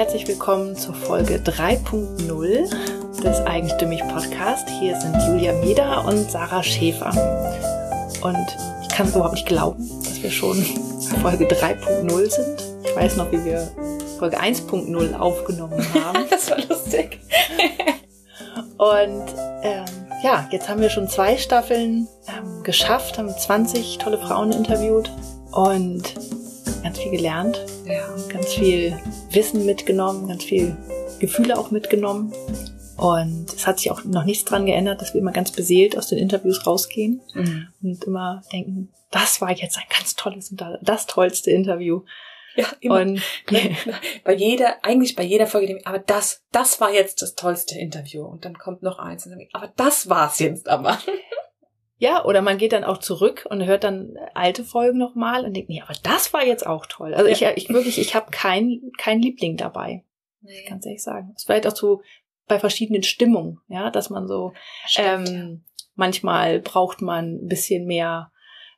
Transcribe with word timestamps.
herzlich 0.00 0.26
willkommen 0.26 0.74
zur 0.76 0.94
Folge 0.94 1.36
3.0 1.44 3.22
des 3.22 3.40
Eigenstimmig 3.42 4.00
Podcast. 4.08 4.66
Hier 4.80 4.98
sind 4.98 5.14
Julia 5.28 5.52
Meder 5.52 6.06
und 6.06 6.30
Sarah 6.30 6.62
Schäfer. 6.62 7.10
Und 8.22 8.46
ich 8.80 8.88
kann 8.88 9.08
es 9.08 9.14
überhaupt 9.14 9.34
nicht 9.34 9.46
glauben, 9.46 9.86
dass 10.02 10.22
wir 10.22 10.30
schon 10.30 10.56
Folge 11.20 11.44
3.0 11.44 12.30
sind. 12.30 12.62
Ich 12.82 12.96
weiß 12.96 13.16
noch, 13.16 13.30
wie 13.30 13.44
wir 13.44 13.70
Folge 14.18 14.40
1.0 14.40 15.18
aufgenommen 15.18 15.86
haben. 16.02 16.24
das 16.30 16.50
war 16.50 16.56
lustig. 16.66 17.20
und 18.78 19.24
ähm, 19.62 19.84
ja, 20.24 20.48
jetzt 20.50 20.70
haben 20.70 20.80
wir 20.80 20.88
schon 20.88 21.10
zwei 21.10 21.36
Staffeln 21.36 22.08
ähm, 22.26 22.62
geschafft, 22.62 23.18
haben 23.18 23.28
20 23.28 23.98
tolle 23.98 24.16
Frauen 24.16 24.50
interviewt 24.52 25.10
und 25.52 26.14
ganz 26.82 26.98
viel 26.98 27.10
gelernt, 27.10 27.60
Ja. 27.90 28.14
ganz 28.28 28.52
viel 28.54 28.98
Wissen 29.30 29.66
mitgenommen, 29.66 30.28
ganz 30.28 30.44
viel 30.44 30.76
Gefühle 31.18 31.58
auch 31.58 31.70
mitgenommen. 31.70 32.32
Und 32.96 33.46
es 33.54 33.66
hat 33.66 33.78
sich 33.78 33.90
auch 33.90 34.04
noch 34.04 34.24
nichts 34.24 34.44
dran 34.44 34.66
geändert, 34.66 35.00
dass 35.00 35.14
wir 35.14 35.20
immer 35.20 35.32
ganz 35.32 35.50
beseelt 35.52 35.96
aus 35.96 36.08
den 36.08 36.18
Interviews 36.18 36.66
rausgehen 36.66 37.22
Mhm. 37.34 37.68
und 37.82 38.04
immer 38.04 38.42
denken, 38.52 38.92
das 39.10 39.40
war 39.40 39.50
jetzt 39.50 39.76
ein 39.78 39.84
ganz 39.88 40.14
tolles 40.16 40.50
und 40.50 40.62
das 40.82 41.06
tollste 41.06 41.50
Interview. 41.50 42.02
Ja, 42.56 42.66
immer. 42.80 43.00
Und 43.00 43.22
Ne? 43.50 43.76
Bei 44.24 44.34
jeder, 44.34 44.84
eigentlich 44.84 45.16
bei 45.16 45.22
jeder 45.22 45.46
Folge, 45.46 45.72
ich, 45.76 45.86
aber 45.86 45.98
das, 46.00 46.42
das 46.52 46.80
war 46.80 46.92
jetzt 46.92 47.22
das 47.22 47.34
tollste 47.36 47.78
Interview. 47.78 48.24
Und 48.24 48.44
dann 48.44 48.58
kommt 48.58 48.82
noch 48.82 48.98
eins 48.98 49.24
und 49.24 49.32
dann, 49.32 49.46
aber 49.52 49.72
das 49.76 50.08
war's 50.08 50.38
jetzt 50.40 50.68
aber. 50.68 50.98
Ja, 52.00 52.24
oder 52.24 52.40
man 52.40 52.56
geht 52.56 52.72
dann 52.72 52.82
auch 52.82 52.96
zurück 52.96 53.46
und 53.50 53.66
hört 53.66 53.84
dann 53.84 54.16
alte 54.32 54.64
Folgen 54.64 54.96
nochmal 54.96 55.44
und 55.44 55.54
denkt, 55.54 55.68
nee, 55.68 55.82
aber 55.82 55.92
das 56.02 56.32
war 56.32 56.42
jetzt 56.42 56.66
auch 56.66 56.86
toll. 56.86 57.12
Also 57.12 57.28
ich, 57.28 57.42
ich 57.42 57.68
wirklich, 57.68 57.98
ich 57.98 58.14
habe 58.14 58.30
kein, 58.30 58.80
kein 58.96 59.20
Liebling 59.20 59.58
dabei, 59.58 60.02
ganz 60.66 60.86
ehrlich 60.86 61.02
sagen. 61.02 61.34
Es 61.36 61.44
vielleicht 61.44 61.66
auch 61.66 61.76
so 61.76 62.00
bei 62.48 62.58
verschiedenen 62.58 63.02
Stimmungen, 63.02 63.60
ja, 63.68 63.90
dass 63.90 64.08
man 64.08 64.26
so 64.26 64.54
Stimmt, 64.86 65.28
Ähm, 65.28 65.64
manchmal 65.94 66.60
braucht 66.60 67.02
man 67.02 67.34
ein 67.34 67.48
bisschen 67.48 67.84
mehr 67.84 68.32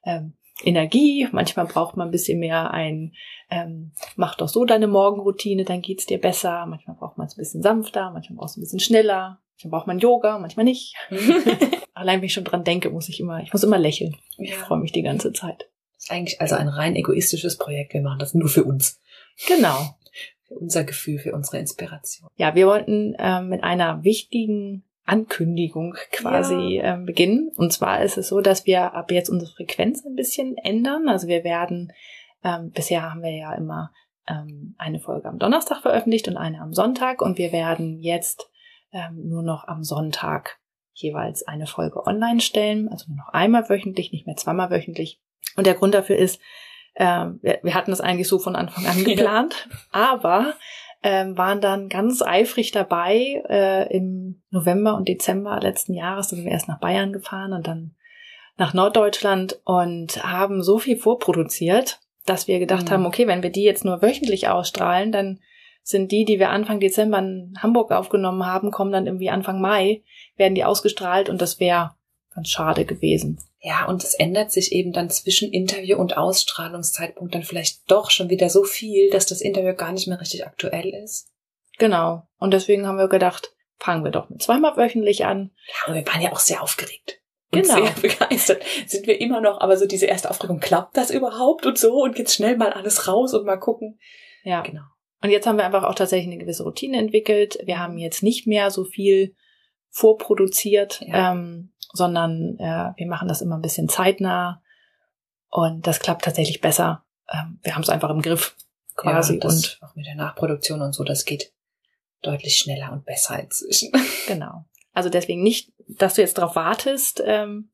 ähm, 0.05 0.35
Energie, 0.65 1.29
manchmal 1.31 1.67
braucht 1.67 1.97
man 1.97 2.09
ein 2.09 2.13
bisschen 2.13 2.41
mehr 2.41 2.73
ein, 2.73 3.15
ähm, 3.51 3.93
mach 4.17 4.35
doch 4.35 4.49
so 4.49 4.65
deine 4.65 4.89
Morgenroutine, 4.89 5.63
dann 5.63 5.81
geht's 5.81 6.07
dir 6.07 6.21
besser. 6.21 6.67
Manchmal 6.67 6.97
braucht 6.97 7.19
man 7.19 7.29
es 7.29 7.35
ein 7.35 7.41
bisschen 7.41 7.63
sanfter, 7.63 8.11
manchmal 8.11 8.39
braucht 8.39 8.51
es 8.51 8.57
ein 8.57 8.63
bisschen 8.63 8.81
schneller, 8.81 9.41
manchmal 9.53 9.71
braucht 9.71 9.87
man 9.87 10.01
Yoga, 10.01 10.41
manchmal 10.41 10.65
nicht. 10.65 10.97
ja. 11.95 12.01
Allein 12.01 12.19
wenn 12.21 12.27
ich 12.27 12.33
schon 12.33 12.45
dran 12.45 12.65
denke, 12.65 12.91
muss 12.91 13.09
ich 13.09 13.21
immer, 13.21 13.41
ich 13.43 13.53
muss 13.53 13.63
immer 13.65 13.79
lächeln. 13.79 14.17
Ich 14.39 14.51
Ja. 14.51 14.57
freue 14.57 14.79
mich 14.79 14.93
die 14.93 15.03
ganze 15.03 15.33
Zeit. 15.33 15.69
Das 15.95 16.05
ist 16.05 16.11
eigentlich 16.11 16.41
also 16.41 16.57
ein 16.57 16.69
rein 16.69 16.97
egoistisches 16.97 17.59
Projekt. 17.59 17.95
Wir 17.95 18.03
machen 18.03 18.19
das 18.19 18.35
nur 18.35 18.49
für 18.49 18.65
uns. 18.65 19.01
Genau. 19.47 19.97
Für 20.49 20.55
unser 20.55 20.85
Gefühl, 20.85 21.19
für 21.19 21.33
unsere 21.33 21.59
Inspiration. 21.59 22.29
Ja, 22.37 22.55
wir 22.55 22.67
wollten 22.67 23.15
ähm, 23.19 23.49
mit 23.49 23.63
einer 23.63 24.03
wichtigen 24.05 24.85
Ankündigung 25.05 25.95
quasi 26.13 26.81
ähm, 26.83 27.07
beginnen. 27.07 27.51
Und 27.57 27.73
zwar 27.73 28.03
ist 28.03 28.19
es 28.19 28.29
so, 28.29 28.41
dass 28.41 28.67
wir 28.67 28.95
ab 28.95 29.11
jetzt 29.11 29.29
unsere 29.29 29.51
Frequenz 29.53 30.05
ein 30.05 30.15
bisschen 30.15 30.57
ändern. 30.57 31.09
Also 31.09 31.29
wir 31.29 31.45
werden, 31.45 31.93
ähm, 32.45 32.71
bisher 32.71 33.03
haben 33.03 33.23
wir 33.23 33.35
ja 33.35 33.55
immer 33.55 33.93
ähm, 34.29 34.75
eine 34.79 35.01
Folge 35.01 35.29
am 35.29 35.39
Donnerstag 35.39 35.83
veröffentlicht 35.83 36.29
und 36.29 36.37
eine 36.37 36.61
am 36.61 36.73
Sonntag. 36.73 37.21
Und 37.23 37.39
wir 37.39 37.53
werden 37.53 38.01
jetzt 38.01 38.49
ähm, 38.93 39.29
nur 39.29 39.43
noch 39.43 39.67
am 39.67 39.83
Sonntag 39.83 40.59
jeweils 40.95 41.47
eine 41.47 41.67
Folge 41.67 42.07
online 42.07 42.41
stellen. 42.41 42.89
Also 42.89 43.07
nur 43.09 43.19
noch 43.19 43.29
einmal 43.33 43.69
wöchentlich, 43.69 44.13
nicht 44.13 44.27
mehr 44.27 44.37
zweimal 44.37 44.71
wöchentlich. 44.71 45.21
Und 45.57 45.67
der 45.67 45.75
Grund 45.75 45.95
dafür 45.95 46.17
ist, 46.17 46.41
ähm, 46.97 47.39
wir, 47.43 47.59
wir 47.63 47.75
hatten 47.75 47.91
das 47.91 48.01
eigentlich 48.01 48.29
so 48.29 48.39
von 48.39 48.57
Anfang 48.57 48.87
an 48.87 48.99
Ja. 48.99 49.05
geplant, 49.15 49.69
aber 49.91 50.55
ähm, 51.03 51.37
waren 51.37 51.61
dann 51.61 51.89
ganz 51.89 52.23
eifrig 52.23 52.71
dabei 52.71 53.43
äh, 53.49 53.95
im 53.97 54.43
November 54.51 54.95
und 54.95 55.09
Dezember 55.09 55.59
letzten 55.61 55.95
Jahres. 55.95 56.29
Da 56.29 56.37
sind 56.37 56.45
wir 56.45 56.53
erst 56.53 56.69
nach 56.69 56.79
Bayern 56.81 57.13
gefahren 57.13 57.53
und 57.53 57.67
dann 57.67 57.95
nach 58.57 58.75
Norddeutschland 58.75 59.59
und 59.65 60.23
haben 60.23 60.63
so 60.63 60.79
viel 60.79 60.97
vorproduziert, 60.97 61.99
dass 62.27 62.47
wir 62.47 62.59
gedacht 62.61 62.85
Mhm. 62.87 62.91
haben, 62.91 63.07
okay, 63.07 63.27
wenn 63.27 63.43
wir 63.43 63.51
die 63.51 63.65
jetzt 63.65 63.85
nur 63.85 64.03
wöchentlich 64.03 64.49
ausstrahlen, 64.49 65.11
dann 65.11 65.41
sind 65.83 66.13
die, 66.13 66.25
die 66.25 66.39
wir 66.39 66.51
Anfang 66.51 66.81
Dezember 66.81 67.19
in 67.19 67.55
Hamburg 67.61 67.91
aufgenommen 67.91 68.47
haben, 68.47 68.71
kommen 68.71 68.93
dann 68.93 69.07
irgendwie 69.07 69.31
Anfang 69.31 69.61
Mai, 69.61 70.03
werden 70.37 70.55
die 70.55 70.65
ausgestrahlt 70.65 71.29
und 71.29 71.43
das 71.43 71.61
wäre 71.61 71.95
ganz 72.35 72.49
schade 72.49 72.85
gewesen. 72.85 73.39
Ja, 73.61 73.87
und 73.87 74.03
es 74.03 74.15
ändert 74.15 74.51
sich 74.51 74.73
eben 74.73 74.93
dann 74.93 75.11
zwischen 75.11 75.53
Interview 75.53 75.97
und 75.97 76.17
Ausstrahlungszeitpunkt 76.17 77.35
dann 77.35 77.45
vielleicht 77.45 77.91
doch 77.91 78.11
schon 78.11 78.29
wieder 78.29 78.49
so 78.49 78.65
viel, 78.65 79.11
dass 79.11 79.27
das 79.27 79.41
Interview 79.41 79.75
gar 79.75 79.93
nicht 79.93 80.09
mehr 80.09 80.21
richtig 80.21 80.47
aktuell 80.47 80.89
ist. 81.05 81.29
Genau. 81.79 82.27
Und 82.39 82.53
deswegen 82.53 82.87
haben 82.87 82.99
wir 82.99 83.09
gedacht, 83.09 83.53
fangen 83.79 84.05
wir 84.05 84.11
doch 84.11 84.29
mit 84.31 84.43
zweimal 84.43 84.77
wöchentlich 84.77 85.25
an. 85.27 85.51
Ja, 85.69 85.75
aber 85.87 85.95
wir 85.95 86.07
waren 86.07 86.21
ja 86.21 86.33
auch 86.33 86.41
sehr 86.41 86.63
aufgeregt. 86.63 87.21
Und 87.53 87.63
Genau. 87.63 87.85
sehr 87.85 87.91
begeistert. 88.03 88.63
Sind 88.87 89.07
wir 89.07 89.21
immer 89.21 89.41
noch, 89.41 89.61
aber 89.61 89.77
so 89.77 89.87
diese 89.87 90.07
erste 90.07 90.31
Aufregung, 90.31 90.59
klappt 90.59 90.97
das 90.97 91.11
überhaupt 91.11 91.67
und 91.67 91.79
so? 91.79 92.03
Und 92.03 92.19
jetzt 92.19 92.35
schnell 92.35 92.57
mal 92.57 92.73
alles 92.73 93.07
raus 93.07 93.35
und 93.35 93.45
mal 93.45 93.59
gucken. 93.59 94.01
Ja. 94.43 94.63
Genau. 94.63 94.83
Und 95.23 95.31
jetzt 95.31 95.47
haben 95.47 95.57
wir 95.57 95.65
einfach 95.65 95.85
auch 95.85 95.95
tatsächlich 95.95 96.33
eine 96.33 96.39
gewisse 96.43 96.65
Routine 96.65 96.99
entwickelt. 96.99 97.59
Wir 97.65 97.79
haben 97.79 97.97
jetzt 97.99 98.23
nicht 98.23 98.47
mehr 98.47 98.71
so 98.71 98.85
viel 98.85 99.35
vorproduziert, 99.91 101.01
Ja. 101.07 101.33
ähm, 101.33 101.73
sondern 101.93 102.59
äh, 102.59 102.93
wir 102.97 103.07
machen 103.07 103.29
das 103.29 103.41
immer 103.41 103.57
ein 103.57 103.63
bisschen 103.63 103.89
zeitnah. 103.89 104.63
Und 105.49 105.87
das 105.87 106.01
klappt 106.01 106.25
tatsächlich 106.25 106.61
besser. 106.61 107.05
Ähm, 107.31 107.61
wir 107.63 107.75
haben 107.75 107.83
es 107.83 107.91
einfach 107.91 108.11
im 108.11 108.23
Griff 108.23 108.57
quasi. 108.97 109.35
Ja, 109.35 109.41
das 109.41 109.55
und 109.55 109.79
auch 109.83 109.95
mit 109.95 110.07
der 110.07 110.15
Nachproduktion 110.15 110.81
und 110.81 110.95
so, 110.95 111.05
das 111.05 111.25
geht 111.25 111.53
deutlich 112.23 112.57
schneller 112.57 112.93
und 112.93 113.05
besser 113.05 113.39
inzwischen. 113.39 113.93
genau. 114.27 114.65
Also 114.93 115.09
deswegen 115.09 115.43
nicht, 115.43 115.73
dass 115.89 116.15
du 116.15 116.23
jetzt 116.23 116.39
darauf 116.39 116.57
wartest, 116.57 117.23
ähm, 117.25 117.71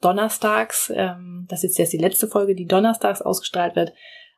donnerstags, 0.00 0.92
ähm, 0.94 1.46
das 1.48 1.64
ist 1.64 1.78
jetzt 1.78 1.92
die 1.92 1.98
letzte 1.98 2.26
Folge, 2.26 2.54
die 2.54 2.66
donnerstags 2.66 3.22
ausgestrahlt 3.22 3.76
wird. 3.76 3.92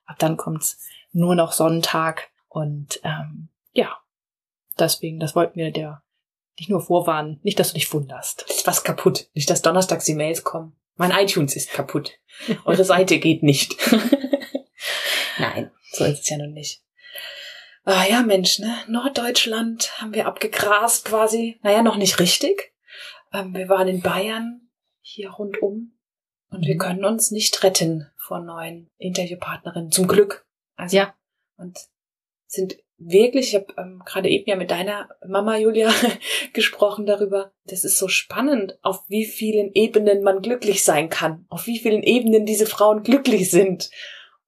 Ab 0.04 0.18
dann 0.18 0.36
kommt's 0.36 0.78
nur 1.12 1.34
noch 1.34 1.52
Sonntag. 1.52 2.30
Und 2.52 3.00
ähm, 3.02 3.48
ja, 3.72 3.96
deswegen, 4.78 5.18
das 5.18 5.34
wollten 5.34 5.58
wir 5.58 5.70
dir 5.70 6.02
nicht 6.58 6.68
nur 6.68 6.82
vorwarnen, 6.82 7.40
nicht, 7.42 7.58
dass 7.58 7.68
du 7.68 7.74
dich 7.74 7.90
wunderst. 7.94 8.42
Ist 8.42 8.66
was 8.66 8.84
kaputt. 8.84 9.30
Nicht, 9.32 9.48
dass 9.48 9.62
donnerstags 9.62 10.04
die 10.04 10.14
Mails 10.14 10.44
kommen. 10.44 10.76
Mein 10.96 11.12
iTunes 11.12 11.56
ist 11.56 11.70
kaputt. 11.72 12.12
Eure 12.66 12.84
Seite 12.84 13.18
geht 13.18 13.42
nicht. 13.42 13.74
Nein, 15.38 15.70
so 15.92 16.04
ist 16.04 16.20
es 16.20 16.28
ja 16.28 16.36
nun 16.36 16.52
nicht. 16.52 16.82
Ah 17.84 18.04
ja, 18.04 18.22
Mensch, 18.22 18.58
ne? 18.58 18.76
Norddeutschland 18.86 19.98
haben 20.00 20.12
wir 20.12 20.26
abgegrast 20.26 21.06
quasi. 21.06 21.58
Naja, 21.62 21.82
noch 21.82 21.96
nicht 21.96 22.20
richtig. 22.20 22.74
Ähm, 23.32 23.54
wir 23.54 23.68
waren 23.70 23.88
in 23.88 24.02
Bayern, 24.02 24.68
hier 25.00 25.30
rundum. 25.30 25.98
Und 26.50 26.66
wir 26.66 26.74
Mhm. 26.74 26.78
können 26.78 27.04
uns 27.06 27.30
nicht 27.30 27.62
retten 27.64 28.10
vor 28.18 28.40
neuen 28.40 28.90
Interviewpartnerinnen. 28.98 29.90
Zum 29.90 30.06
Glück. 30.06 30.46
Also, 30.76 30.96
Ja. 30.98 31.14
Und 31.56 31.78
sind 32.52 32.76
wirklich, 32.98 33.48
ich 33.48 33.54
habe 33.54 33.74
ähm, 33.78 34.02
gerade 34.04 34.28
eben 34.28 34.48
ja 34.48 34.56
mit 34.56 34.70
deiner 34.70 35.08
Mama 35.26 35.56
Julia 35.56 35.90
gesprochen 36.52 37.06
darüber. 37.06 37.52
Das 37.64 37.84
ist 37.84 37.98
so 37.98 38.08
spannend, 38.08 38.78
auf 38.82 39.02
wie 39.08 39.24
vielen 39.24 39.72
Ebenen 39.72 40.22
man 40.22 40.42
glücklich 40.42 40.84
sein 40.84 41.08
kann, 41.08 41.46
auf 41.48 41.66
wie 41.66 41.78
vielen 41.78 42.02
Ebenen 42.02 42.44
diese 42.44 42.66
Frauen 42.66 43.02
glücklich 43.02 43.50
sind. 43.50 43.90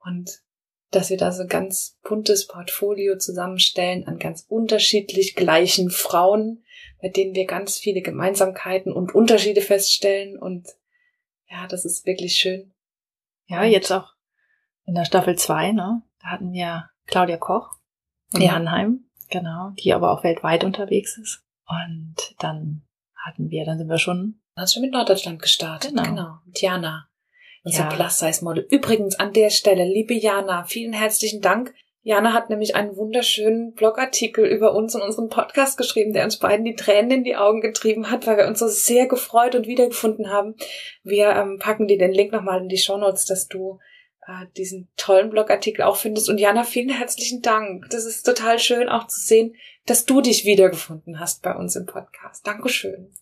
Und 0.04 0.42
dass 0.90 1.10
wir 1.10 1.16
da 1.16 1.32
so 1.32 1.42
ein 1.42 1.48
ganz 1.48 1.98
buntes 2.02 2.46
Portfolio 2.46 3.16
zusammenstellen 3.16 4.06
an 4.06 4.18
ganz 4.18 4.44
unterschiedlich 4.48 5.34
gleichen 5.34 5.90
Frauen, 5.90 6.62
bei 7.00 7.08
denen 7.08 7.34
wir 7.34 7.46
ganz 7.46 7.78
viele 7.78 8.02
Gemeinsamkeiten 8.02 8.92
und 8.92 9.14
Unterschiede 9.14 9.62
feststellen. 9.62 10.38
Und 10.38 10.68
ja, 11.48 11.66
das 11.66 11.86
ist 11.86 12.06
wirklich 12.06 12.36
schön. 12.36 12.72
Ja, 13.46 13.64
jetzt 13.64 13.90
auch 13.90 14.12
in 14.84 14.94
der 14.94 15.06
Staffel 15.06 15.36
2, 15.36 15.72
ne? 15.72 16.02
Da 16.20 16.28
hatten 16.28 16.52
wir 16.52 16.90
Claudia 17.06 17.38
Koch 17.38 17.70
in 18.34 18.42
Ja. 18.42 18.52
Mannheim, 18.52 19.04
genau, 19.30 19.70
die 19.78 19.92
aber 19.92 20.10
auch 20.12 20.24
weltweit 20.24 20.64
unterwegs 20.64 21.16
ist. 21.18 21.42
Und 21.66 22.16
dann 22.38 22.82
hatten 23.16 23.50
wir, 23.50 23.64
dann 23.64 23.78
sind 23.78 23.88
wir 23.88 23.98
schon, 23.98 24.40
Hast 24.56 24.74
schon 24.74 24.82
mit 24.82 24.92
Norddeutschland 24.92 25.40
gestartet. 25.42 25.90
Genau. 25.90 26.02
genau. 26.04 26.38
Mit 26.46 26.60
Jana. 26.60 27.08
Unser 27.64 27.84
Ja. 27.84 27.88
Plus-Size-Model. 27.88 28.66
Übrigens 28.70 29.18
an 29.18 29.32
der 29.32 29.50
Stelle, 29.50 29.84
liebe 29.84 30.14
Jana, 30.14 30.64
vielen 30.64 30.92
herzlichen 30.92 31.40
Dank. 31.40 31.74
Jana 32.02 32.34
hat 32.34 32.50
nämlich 32.50 32.76
einen 32.76 32.96
wunderschönen 32.96 33.72
Blogartikel 33.72 34.44
über 34.44 34.74
uns 34.74 34.94
und 34.94 35.00
unseren 35.00 35.30
Podcast 35.30 35.78
geschrieben, 35.78 36.12
der 36.12 36.24
uns 36.24 36.38
beiden 36.38 36.66
die 36.66 36.74
Tränen 36.76 37.10
in 37.10 37.24
die 37.24 37.36
Augen 37.36 37.62
getrieben 37.62 38.10
hat, 38.10 38.26
weil 38.26 38.36
wir 38.36 38.46
uns 38.46 38.58
so 38.58 38.68
sehr 38.68 39.06
gefreut 39.06 39.54
und 39.54 39.66
wiedergefunden 39.66 40.28
haben. 40.28 40.54
Wir 41.02 41.30
ähm, 41.30 41.58
packen 41.58 41.88
dir 41.88 41.96
den 41.96 42.12
Link 42.12 42.30
nochmal 42.30 42.60
in 42.60 42.68
die 42.68 42.76
Shownotes, 42.76 43.24
dass 43.24 43.48
du 43.48 43.78
äh, 44.26 44.46
diesen 44.56 44.88
tollen 44.96 45.30
Blogartikel 45.30 45.82
auch 45.82 45.96
findest. 45.96 46.28
Und 46.28 46.38
Jana, 46.38 46.64
vielen 46.64 46.90
herzlichen 46.90 47.42
Dank. 47.42 47.88
Das 47.90 48.04
ist 48.04 48.22
total 48.24 48.58
schön 48.58 48.88
auch 48.88 49.06
zu 49.06 49.20
sehen, 49.20 49.54
dass 49.86 50.04
du 50.06 50.20
dich 50.20 50.44
wiedergefunden 50.44 51.20
hast 51.20 51.42
bei 51.42 51.54
uns 51.54 51.76
im 51.76 51.86
Podcast. 51.86 52.46
Dankeschön. 52.46 53.12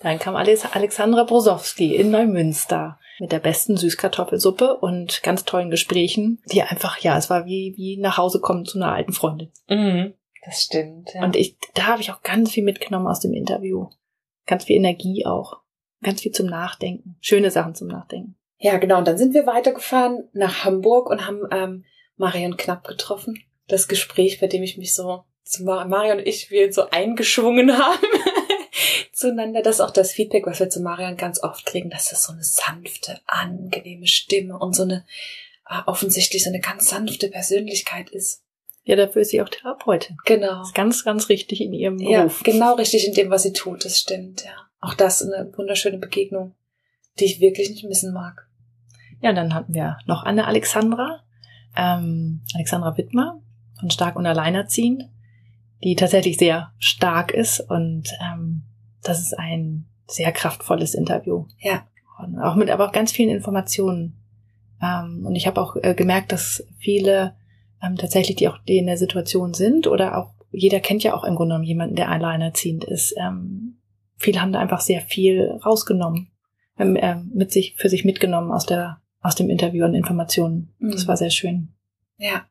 dann 0.00 0.18
kam 0.18 0.36
Alex- 0.36 0.64
Alexandra 0.72 1.24
Brosowski 1.24 1.94
in 1.96 2.10
Neumünster 2.10 2.98
mit 3.18 3.32
der 3.32 3.38
besten 3.40 3.76
Süßkartoffelsuppe 3.78 4.76
und 4.76 5.22
ganz 5.22 5.44
tollen 5.44 5.70
Gesprächen, 5.70 6.42
die 6.52 6.62
einfach, 6.62 6.98
ja, 6.98 7.16
es 7.16 7.30
war 7.30 7.46
wie, 7.46 7.72
wie 7.76 7.96
nach 7.96 8.18
Hause 8.18 8.40
kommen 8.40 8.66
zu 8.66 8.78
einer 8.78 8.92
alten 8.92 9.12
Freundin. 9.14 9.50
Mhm. 9.68 10.12
Das 10.44 10.62
stimmt. 10.62 11.12
Ja. 11.14 11.24
Und 11.24 11.34
ich, 11.34 11.56
da 11.74 11.86
habe 11.86 12.02
ich 12.02 12.12
auch 12.12 12.22
ganz 12.22 12.52
viel 12.52 12.62
mitgenommen 12.62 13.06
aus 13.06 13.20
dem 13.20 13.32
Interview. 13.32 13.88
Ganz 14.46 14.64
viel 14.64 14.76
Energie 14.76 15.24
auch. 15.26 15.60
Ganz 16.02 16.20
viel 16.20 16.32
zum 16.32 16.46
Nachdenken. 16.46 17.16
Schöne 17.20 17.50
Sachen 17.50 17.74
zum 17.74 17.88
Nachdenken. 17.88 18.36
Ja, 18.58 18.78
genau. 18.78 18.98
Und 18.98 19.08
dann 19.08 19.18
sind 19.18 19.34
wir 19.34 19.46
weitergefahren 19.46 20.28
nach 20.32 20.64
Hamburg 20.64 21.10
und 21.10 21.26
haben 21.26 21.42
ähm, 21.50 21.84
Marion 22.16 22.56
Knapp 22.56 22.86
getroffen. 22.86 23.42
Das 23.68 23.88
Gespräch, 23.88 24.40
bei 24.40 24.46
dem 24.46 24.62
ich 24.62 24.78
mich 24.78 24.94
so, 24.94 25.24
zu 25.44 25.64
Marion 25.64 26.18
und 26.18 26.26
ich, 26.26 26.50
wir 26.50 26.72
so 26.72 26.90
eingeschwungen 26.90 27.76
haben 27.78 28.06
zueinander. 29.12 29.62
Das 29.62 29.76
ist 29.76 29.80
auch 29.80 29.90
das 29.90 30.12
Feedback, 30.12 30.46
was 30.46 30.60
wir 30.60 30.70
zu 30.70 30.80
Marion 30.80 31.16
ganz 31.16 31.42
oft 31.42 31.66
kriegen, 31.66 31.90
dass 31.90 32.10
das 32.10 32.24
so 32.24 32.32
eine 32.32 32.44
sanfte, 32.44 33.20
angenehme 33.26 34.06
Stimme 34.06 34.58
und 34.58 34.74
so 34.74 34.82
eine, 34.82 35.04
äh, 35.68 35.80
offensichtlich 35.86 36.44
so 36.44 36.50
eine 36.50 36.60
ganz 36.60 36.88
sanfte 36.88 37.28
Persönlichkeit 37.28 38.10
ist. 38.10 38.42
Ja, 38.84 38.94
dafür 38.94 39.22
ist 39.22 39.30
sie 39.30 39.42
auch 39.42 39.48
Therapeutin. 39.48 40.16
Genau. 40.26 40.58
Das 40.58 40.68
ist 40.68 40.74
ganz, 40.74 41.04
ganz 41.04 41.28
richtig 41.28 41.60
in 41.60 41.72
ihrem 41.72 41.96
Beruf. 41.96 42.12
Ja, 42.46 42.52
genau 42.52 42.74
richtig 42.74 43.06
in 43.06 43.14
dem, 43.14 43.30
was 43.30 43.42
sie 43.42 43.52
tut. 43.52 43.84
Das 43.84 43.98
stimmt, 43.98 44.44
ja. 44.44 44.52
Auch 44.80 44.94
das 44.94 45.22
eine 45.22 45.52
wunderschöne 45.56 45.98
Begegnung, 45.98 46.54
die 47.18 47.24
ich 47.24 47.40
wirklich 47.40 47.70
nicht 47.70 47.84
missen 47.84 48.12
mag. 48.12 48.48
Ja, 49.20 49.32
dann 49.32 49.54
hatten 49.54 49.74
wir 49.74 49.98
noch 50.06 50.24
Anne 50.24 50.46
Alexandra, 50.46 51.20
ähm, 51.76 52.42
Alexandra 52.54 52.96
Wittmer 52.96 53.40
von 53.78 53.90
Stark 53.90 54.16
und 54.16 54.26
Alleinerziehend, 54.26 55.04
die 55.82 55.96
tatsächlich 55.96 56.36
sehr 56.38 56.72
stark 56.78 57.32
ist 57.32 57.60
und 57.60 58.08
ähm, 58.22 58.64
das 59.02 59.20
ist 59.20 59.38
ein 59.38 59.86
sehr 60.06 60.32
kraftvolles 60.32 60.94
Interview. 60.94 61.46
Ja. 61.58 61.86
Und 62.18 62.38
auch 62.38 62.54
mit 62.54 62.70
aber 62.70 62.88
auch 62.88 62.92
ganz 62.92 63.12
vielen 63.12 63.34
Informationen. 63.34 64.22
Ähm, 64.82 65.24
und 65.26 65.36
ich 65.36 65.46
habe 65.46 65.60
auch 65.60 65.76
äh, 65.76 65.94
gemerkt, 65.94 66.32
dass 66.32 66.66
viele 66.78 67.36
ähm, 67.82 67.96
tatsächlich, 67.96 68.36
die 68.36 68.48
auch 68.48 68.58
die 68.66 68.78
in 68.78 68.86
der 68.86 68.96
Situation 68.96 69.52
sind 69.52 69.86
oder 69.86 70.16
auch 70.18 70.32
jeder 70.50 70.80
kennt 70.80 71.02
ja 71.02 71.14
auch 71.14 71.24
im 71.24 71.34
Grunde 71.34 71.54
genommen 71.54 71.66
jemanden, 71.66 71.96
der 71.96 72.10
alleinerziehend 72.10 72.84
ist. 72.84 73.14
Ähm, 73.18 73.78
viele 74.16 74.40
haben 74.40 74.52
da 74.52 74.60
einfach 74.60 74.80
sehr 74.80 75.02
viel 75.02 75.60
rausgenommen, 75.64 76.30
mit 76.76 77.52
sich 77.52 77.74
für 77.76 77.88
sich 77.88 78.04
mitgenommen 78.04 78.52
aus 78.52 78.66
der 78.66 79.00
aus 79.22 79.34
dem 79.34 79.50
Interview 79.50 79.84
und 79.84 79.94
Informationen. 79.94 80.74
Mhm. 80.78 80.92
Das 80.92 81.08
war 81.08 81.16
sehr 81.16 81.30
schön. 81.30 81.74
Ja. 82.16 82.46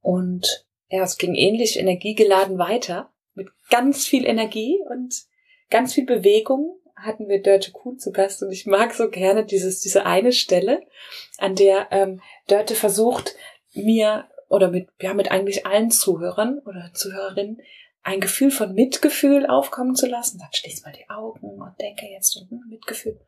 Und 0.00 0.66
ja, 0.88 1.02
es 1.02 1.18
ging 1.18 1.34
ähnlich 1.34 1.78
energiegeladen 1.78 2.58
weiter 2.58 3.12
mit 3.34 3.48
ganz 3.68 4.06
viel 4.06 4.24
Energie 4.24 4.78
und 4.88 5.14
ganz 5.68 5.92
viel 5.92 6.06
Bewegung 6.06 6.78
hatten 6.94 7.28
wir 7.28 7.42
Dörte 7.42 7.72
Kuhn 7.72 7.98
zu 7.98 8.12
Gast 8.12 8.42
und 8.42 8.50
ich 8.50 8.64
mag 8.66 8.94
so 8.94 9.10
gerne 9.10 9.44
dieses 9.44 9.80
diese 9.80 10.06
eine 10.06 10.32
Stelle, 10.32 10.80
an 11.36 11.54
der 11.54 11.88
ähm, 11.90 12.22
Dörte 12.48 12.74
versucht 12.74 13.34
mir 13.74 14.26
oder 14.48 14.70
mit, 14.70 14.88
ja, 15.00 15.12
mit 15.12 15.30
eigentlich 15.30 15.66
allen 15.66 15.90
Zuhörern 15.90 16.60
oder 16.60 16.90
Zuhörerinnen 16.94 17.60
ein 18.02 18.20
Gefühl 18.20 18.50
von 18.50 18.72
Mitgefühl 18.72 19.46
aufkommen 19.46 19.96
zu 19.96 20.06
lassen. 20.06 20.38
Dann 20.38 20.48
schließ 20.52 20.84
mal 20.84 20.92
die 20.92 21.10
Augen 21.10 21.60
und 21.60 21.74
denke 21.80 22.06
jetzt 22.06 22.36
hm, 22.36 22.62
Mitgefühl. 22.70 23.20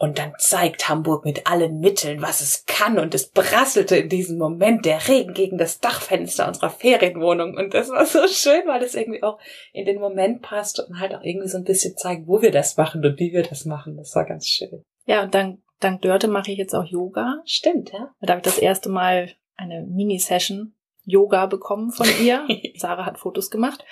Und 0.00 0.20
dann 0.20 0.32
zeigt 0.38 0.88
Hamburg 0.88 1.24
mit 1.24 1.48
allen 1.48 1.80
Mitteln, 1.80 2.22
was 2.22 2.40
es 2.40 2.64
kann. 2.66 3.00
Und 3.00 3.16
es 3.16 3.30
prasselte 3.30 3.96
in 3.96 4.08
diesem 4.08 4.38
Moment 4.38 4.84
der 4.84 5.08
Regen 5.08 5.34
gegen 5.34 5.58
das 5.58 5.80
Dachfenster 5.80 6.46
unserer 6.46 6.70
Ferienwohnung. 6.70 7.56
Und 7.56 7.74
das 7.74 7.90
war 7.90 8.06
so 8.06 8.28
schön, 8.28 8.62
weil 8.66 8.80
es 8.84 8.94
irgendwie 8.94 9.24
auch 9.24 9.40
in 9.72 9.86
den 9.86 9.98
Moment 9.98 10.40
passt 10.40 10.78
und 10.78 11.00
halt 11.00 11.16
auch 11.16 11.22
irgendwie 11.22 11.48
so 11.48 11.58
ein 11.58 11.64
bisschen 11.64 11.96
zeigt, 11.96 12.28
wo 12.28 12.40
wir 12.40 12.52
das 12.52 12.76
machen 12.76 13.04
und 13.04 13.18
wie 13.18 13.32
wir 13.32 13.42
das 13.42 13.64
machen. 13.64 13.96
Das 13.96 14.14
war 14.14 14.24
ganz 14.24 14.46
schön. 14.46 14.84
Ja, 15.04 15.24
und 15.24 15.34
dann 15.34 15.62
dank 15.80 16.00
Dörte 16.02 16.28
mache 16.28 16.52
ich 16.52 16.58
jetzt 16.58 16.74
auch 16.74 16.84
Yoga. 16.84 17.42
Stimmt, 17.44 17.92
ja. 17.92 18.14
Da 18.20 18.34
habe 18.34 18.38
ich 18.38 18.44
das 18.44 18.58
erste 18.58 18.90
Mal 18.90 19.32
eine 19.56 19.82
Mini-Session 19.82 20.74
Yoga 21.06 21.46
bekommen 21.46 21.90
von 21.90 22.06
ihr. 22.22 22.46
Sarah 22.76 23.04
hat 23.04 23.18
Fotos 23.18 23.50
gemacht. 23.50 23.84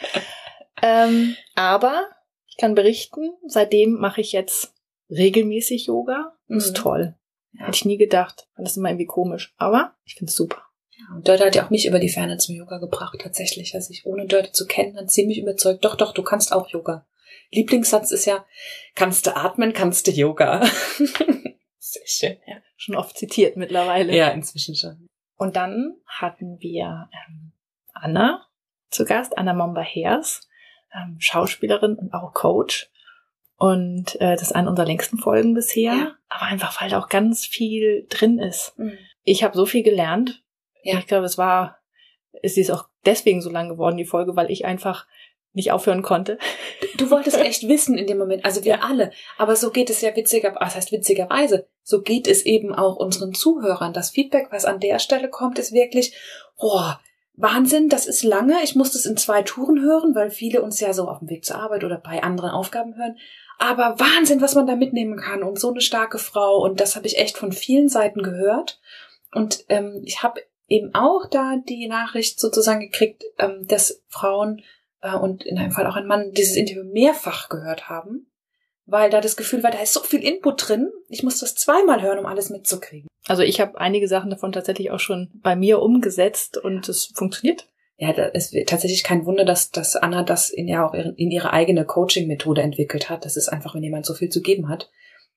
Ähm, 0.81 1.35
aber 1.57 2.05
ich 2.47 2.57
kann 2.59 2.77
berichten, 2.77 3.31
seitdem 3.47 3.95
mache 3.95 4.21
ich 4.21 4.31
jetzt 4.31 4.76
regelmäßig 5.11 5.87
Yoga. 5.87 6.37
Das 6.49 6.67
ist 6.67 6.79
mhm. 6.79 6.83
toll. 6.83 7.15
Ja. 7.53 7.67
Hätte 7.67 7.77
ich 7.77 7.85
nie 7.85 7.99
gedacht. 7.99 8.49
Fand 8.55 8.67
das 8.67 8.77
immer 8.77 8.91
irgendwie 8.91 9.07
komisch. 9.07 9.55
Aber 9.57 9.95
ich 10.05 10.15
finde 10.15 10.31
es 10.31 10.37
super. 10.37 10.63
Ja, 10.91 11.15
und 11.15 11.29
Dörte 11.29 11.45
hat 11.47 11.55
ja 11.55 11.65
auch 11.65 11.71
mich 11.71 11.87
über 11.87 11.99
die 11.99 12.09
Ferne 12.09 12.39
zum 12.39 12.55
Yoga 12.57 12.79
gebracht, 12.79 13.19
tatsächlich. 13.23 13.75
Also 13.75 13.91
ich 13.91 14.07
ohne 14.07 14.27
Dörte 14.27 14.53
zu 14.53 14.67
kennen, 14.67 14.95
dann 14.95 15.09
ziemlich 15.09 15.39
überzeugt. 15.39 15.85
Doch, 15.85 15.97
doch, 15.97 16.13
du 16.13 16.23
kannst 16.23 16.53
auch 16.53 16.69
Yoga. 16.69 17.07
Lieblingssatz 17.53 18.11
ist 18.11 18.25
ja, 18.25 18.45
kannst 18.95 19.27
du 19.27 19.37
atmen, 19.37 19.73
kannst 19.73 20.07
du 20.07 20.11
Yoga. 20.11 20.65
Sehr 21.79 22.07
schön, 22.07 22.37
ja. 22.47 22.57
Schon 22.77 22.97
oft 22.97 23.17
zitiert 23.17 23.57
mittlerweile. 23.57 24.15
Ja, 24.15 24.29
inzwischen 24.29 24.75
schon. 24.75 25.07
Und 25.37 25.57
dann 25.57 25.97
hatten 26.07 26.59
wir 26.61 27.09
ähm, 27.13 27.53
Anna 27.93 28.47
zu 28.91 29.05
Gast, 29.05 29.37
Anna 29.37 29.53
Momba-Hers, 29.53 30.49
ähm, 30.95 31.17
Schauspielerin 31.19 31.97
und 31.97 32.13
auch 32.13 32.33
Coach. 32.33 32.91
Und 33.57 34.21
äh, 34.21 34.33
das 34.33 34.43
ist 34.43 34.53
eine 34.53 34.69
unserer 34.69 34.87
längsten 34.87 35.19
Folgen 35.19 35.55
bisher. 35.55 35.93
Ja. 35.93 36.15
Aber 36.29 36.43
einfach, 36.43 36.81
weil 36.81 36.91
da 36.91 36.99
auch 36.99 37.09
ganz 37.09 37.47
viel 37.47 38.07
drin 38.09 38.39
ist. 38.39 38.75
Mhm. 38.77 38.99
Ich 39.23 39.43
habe 39.43 39.57
so 39.57 39.67
viel 39.67 39.83
gelernt. 39.83 40.43
Ja. 40.83 40.99
Ich 40.99 41.07
glaube, 41.07 41.25
es 41.25 41.39
war, 41.39 41.79
es 42.43 42.57
ist 42.57 42.71
auch 42.71 42.89
deswegen 43.05 43.41
so 43.41 43.51
lang 43.51 43.69
geworden, 43.69 43.97
die 43.97 44.05
Folge, 44.05 44.37
weil 44.37 44.51
ich 44.51 44.65
einfach 44.67 45.07
nicht 45.57 45.73
aufhören 45.73 46.03
konnte. 46.03 46.39
Du 46.99 47.11
wolltest 47.11 47.39
echt 47.39 47.67
wissen 47.67 47.97
in 47.97 48.07
dem 48.07 48.19
Moment, 48.19 48.45
also 48.45 48.63
wir 48.65 48.85
alle. 48.85 49.11
Aber 49.39 49.57
so 49.57 49.71
geht 49.71 49.89
es 49.89 50.03
ja 50.03 50.15
witziger, 50.15 50.55
was 50.61 50.77
heißt 50.77 50.93
witzigerweise? 50.93 51.67
So 51.83 52.03
geht 52.03 52.29
es 52.29 52.45
eben 52.45 52.75
auch 52.75 52.97
unseren 52.97 53.33
Zuhörern. 53.33 53.95
Das 53.95 54.11
Feedback, 54.11 54.49
was 54.51 54.67
an 54.67 54.81
der 54.81 54.99
Stelle 54.99 55.31
kommt, 55.31 55.59
ist 55.59 55.73
wirklich, 55.73 56.15
boah, 56.59 57.01
Wahnsinn, 57.37 57.89
das 57.89 58.07
ist 58.07 58.23
lange. 58.23 58.57
Ich 58.65 58.77
muss 58.77 58.93
das 58.93 59.07
in 59.07 59.17
zwei 59.17 59.43
Touren 59.43 59.81
hören, 59.81 60.15
weil 60.15 60.31
viele 60.31 60.63
uns 60.63 60.79
ja 60.81 60.93
so 60.93 61.09
auf 61.09 61.21
dem 61.21 61.31
Weg 61.31 61.45
zur 61.45 61.57
Arbeit 61.57 61.85
oder 61.85 61.99
bei 61.99 62.23
anderen 62.23 62.51
Aufgaben 62.51 62.97
hören. 62.97 63.17
Aber 63.59 63.99
Wahnsinn, 63.99 64.41
was 64.41 64.55
man 64.55 64.67
da 64.67 64.77
mitnehmen 64.77 65.17
kann 65.17 65.43
und 65.43 65.59
so 65.59 65.71
eine 65.71 65.81
starke 65.81 66.19
Frau. 66.19 66.59
Und 66.63 66.81
das 66.81 66.97
habe 66.97 67.07
ich 67.07 67.19
echt 67.19 67.39
von 67.39 67.53
vielen 67.53 67.89
Seiten 67.89 68.23
gehört. 68.23 68.81
Und 69.33 69.65
ähm, 69.69 70.03
ich 70.05 70.23
habe 70.23 70.41
eben 70.69 70.95
auch 70.95 71.27
da 71.31 71.57
die 71.57 71.89
Nachricht 71.89 72.41
sozusagen 72.41 72.81
gekriegt, 72.81 73.25
ähm, 73.39 73.67
dass 73.67 74.03
Frauen 74.09 74.63
äh, 75.01 75.17
und 75.17 75.45
in 75.45 75.59
einem 75.59 75.73
Fall 75.73 75.87
auch 75.87 75.97
ein 75.97 76.07
Mann 76.07 76.33
dieses 76.33 76.57
Interview 76.57 76.85
mehrfach 76.85 77.49
gehört 77.49 77.89
haben, 77.89 78.27
weil 78.85 79.11
da 79.11 79.21
das 79.21 79.37
Gefühl 79.37 79.63
war, 79.63 79.71
da 79.71 79.81
ist 79.81 79.93
so 79.93 80.01
viel 80.01 80.23
Input 80.23 80.69
drin, 80.69 80.91
ich 81.09 81.23
muss 81.23 81.41
das 81.41 81.55
zweimal 81.55 82.03
hören, 82.03 82.19
um 82.19 82.27
alles 82.27 82.51
mitzukriegen. 82.51 83.09
Also 83.27 83.43
ich 83.43 83.61
habe 83.61 83.79
einige 83.79 84.09
Sachen 84.09 84.31
davon 84.31 84.53
tatsächlich 84.53 84.91
auch 84.91 85.01
schon 85.01 85.31
bei 85.35 85.57
mir 85.57 85.81
umgesetzt 85.83 86.59
und 86.59 86.89
es 86.89 87.07
funktioniert. 87.07 87.67
Ja, 87.99 88.13
es 88.13 88.53
ist 88.53 88.69
tatsächlich 88.69 89.05
kein 89.05 89.25
Wunder, 89.25 89.45
dass, 89.45 89.71
dass 89.71 89.97
Anna 89.97 90.23
das 90.23 90.51
in 90.51 90.69
ja 90.69 90.87
auch 90.87 90.93
in 90.93 91.31
ihre 91.31 91.53
eigene 91.53 91.87
Coaching-Methode 91.87 92.61
entwickelt 92.61 93.09
hat. 93.09 93.25
Das 93.25 93.37
ist 93.37 93.49
einfach, 93.49 93.75
wenn 93.75 93.83
jemand 93.83 94.05
so 94.05 94.13
viel 94.13 94.29
zu 94.29 94.43
geben 94.43 94.69
hat, 94.69 94.91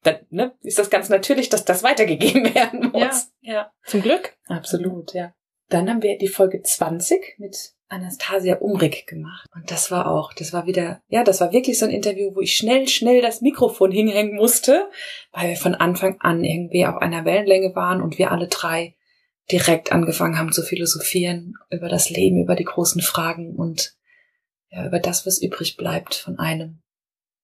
dann 0.04 0.18
ne, 0.30 0.54
ist 0.62 0.80
das 0.80 0.90
ganz 0.90 1.10
natürlich, 1.10 1.50
dass 1.50 1.66
das 1.66 1.84
weitergegeben 1.84 2.54
werden 2.56 2.92
muss. 2.92 3.32
Ja, 3.42 3.54
ja. 3.54 3.72
Zum 3.86 4.02
Glück. 4.02 4.38
Absolut, 4.48 5.14
ja. 5.14 5.34
Dann 5.70 5.90
haben 5.90 6.02
wir 6.02 6.18
die 6.18 6.28
Folge 6.28 6.62
20 6.62 7.36
mit 7.38 7.74
Anastasia 7.90 8.58
Umrig 8.58 9.08
gemacht. 9.08 9.48
Und 9.54 9.72
das 9.72 9.92
war 9.92 10.12
auch, 10.12 10.34
das 10.34 10.54
war 10.54 10.66
wieder, 10.66 11.02
ja, 11.08 11.24
das 11.24 11.42
war 11.42 11.52
wirklich 11.52 11.80
so 11.80 11.86
ein 11.86 11.92
Interview, 11.92 12.36
wo 12.36 12.42
ich 12.42 12.56
schnell, 12.56 12.88
schnell 12.88 13.22
das 13.22 13.42
Mikrofon 13.42 13.92
hinhängen 13.92 14.36
musste, 14.36 14.90
weil 15.32 15.50
wir 15.50 15.58
von 15.58 15.76
Anfang 15.76 16.18
an 16.20 16.44
irgendwie 16.44 16.86
auf 16.86 16.98
einer 16.98 17.26
Wellenlänge 17.26 17.76
waren 17.76 18.02
und 18.02 18.18
wir 18.18 18.32
alle 18.32 18.48
drei 18.48 18.96
direkt 19.52 19.92
angefangen 19.92 20.38
haben 20.38 20.52
zu 20.52 20.62
philosophieren 20.62 21.56
über 21.70 21.90
das 21.90 22.10
Leben, 22.10 22.42
über 22.42 22.56
die 22.56 22.66
großen 22.66 23.02
Fragen 23.02 23.56
und 23.56 23.96
ja, 24.70 24.86
über 24.86 25.00
das, 25.00 25.26
was 25.26 25.42
übrig 25.42 25.78
bleibt 25.78 26.14
von 26.16 26.38
einem, 26.38 26.84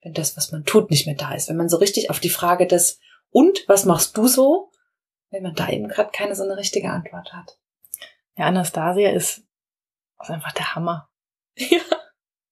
wenn 0.03 0.13
das, 0.13 0.37
was 0.37 0.51
man 0.51 0.65
tut, 0.65 0.91
nicht 0.91 1.07
mehr 1.07 1.15
da 1.15 1.33
ist. 1.33 1.49
Wenn 1.49 1.57
man 1.57 1.69
so 1.69 1.77
richtig 1.77 2.09
auf 2.09 2.19
die 2.19 2.29
Frage 2.29 2.67
des 2.67 2.99
und 3.31 3.63
was 3.67 3.85
machst 3.85 4.15
du 4.17 4.27
so, 4.27 4.71
wenn 5.31 5.43
man 5.43 5.55
da 5.55 5.69
eben 5.69 5.87
gerade 5.87 6.11
keine 6.11 6.35
so 6.35 6.43
eine 6.43 6.57
richtige 6.57 6.89
Antwort 6.89 7.33
hat. 7.33 7.57
Ja, 8.37 8.45
Anastasia 8.45 9.11
ist 9.11 9.45
ist 10.21 10.31
einfach 10.31 10.53
der 10.53 10.75
Hammer. 10.75 11.09
Ja. 11.57 11.79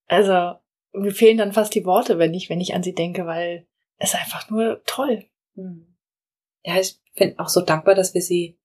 Also, 0.08 0.60
mir 0.94 1.12
fehlen 1.12 1.38
dann 1.38 1.52
fast 1.52 1.76
die 1.76 1.86
Worte, 1.86 2.20
wenn 2.20 2.34
ich, 2.34 2.50
wenn 2.50 2.62
ich 2.62 2.74
an 2.74 2.84
sie 2.84 2.94
denke, 2.94 3.26
weil 3.26 3.68
es 3.98 4.16
einfach 4.16 4.50
nur 4.50 4.82
toll. 4.86 5.26
Hm. 5.56 5.98
Ja, 6.64 6.78
ich 6.78 7.02
bin 7.16 7.38
auch 7.38 7.50
so 7.50 7.62
dankbar, 7.62 7.96
dass 7.96 8.14
wir 8.14 8.22
sie 8.22 8.58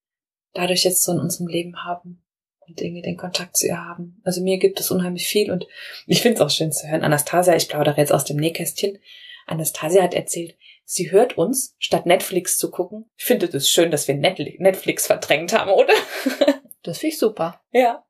dadurch 0.55 0.85
jetzt 0.85 1.03
so 1.03 1.13
in 1.13 1.21
unserem 1.21 1.47
Leben 1.47 1.85
haben 1.85 2.23
und 2.67 2.81
irgendwie 2.81 3.03
den 3.03 3.17
Kontakt 3.17 3.57
zu 3.57 3.67
ihr 3.67 3.79
haben. 3.79 4.21
Also 4.25 4.43
mir 4.43 4.59
gibt 4.59 4.81
es 4.81 4.91
unheimlich 4.91 5.27
viel 5.27 5.51
und 5.51 5.67
ich 6.07 6.23
finde 6.23 6.37
es 6.37 6.41
auch 6.41 6.51
schön 6.51 6.73
zu 6.73 6.89
hören. 6.89 7.03
Anastasia, 7.03 7.57
ich 7.57 7.69
plaudere 7.69 7.97
jetzt 7.97 8.13
aus 8.13 8.25
dem 8.25 8.37
Nähkästchen. 8.37 8.99
Anastasia 9.47 10.03
hat 10.03 10.15
erzählt, 10.15 10.57
sie 10.85 11.11
hört 11.11 11.39
uns, 11.39 11.75
statt 11.79 12.07
Netflix 12.07 12.59
zu 12.59 12.71
gucken. 12.71 13.07
Ich 13.17 13.25
finde 13.25 13.47
es 13.47 13.71
schön, 13.71 13.91
dass 13.91 14.09
wir 14.09 14.15
Netflix 14.15 15.07
verdrängt 15.07 15.53
haben, 15.53 15.71
oder? 15.71 15.95
Das 16.85 16.99
finde 16.99 17.15
ich 17.15 17.19
super. 17.19 17.61
Ja. 17.73 18.05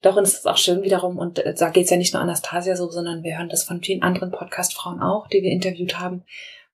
Doch, 0.00 0.16
und 0.16 0.22
es 0.22 0.34
ist 0.34 0.48
auch 0.48 0.56
schön 0.56 0.82
wiederum, 0.82 1.18
und 1.18 1.38
äh, 1.38 1.54
da 1.54 1.68
geht's 1.68 1.90
ja 1.90 1.98
nicht 1.98 2.14
nur 2.14 2.22
Anastasia 2.22 2.74
so, 2.74 2.88
sondern 2.88 3.22
wir 3.22 3.36
hören 3.36 3.50
das 3.50 3.62
von 3.62 3.82
vielen 3.82 4.02
anderen 4.02 4.30
Podcast-Frauen 4.30 5.00
auch, 5.00 5.28
die 5.28 5.42
wir 5.42 5.50
interviewt 5.50 5.98
haben, 5.98 6.24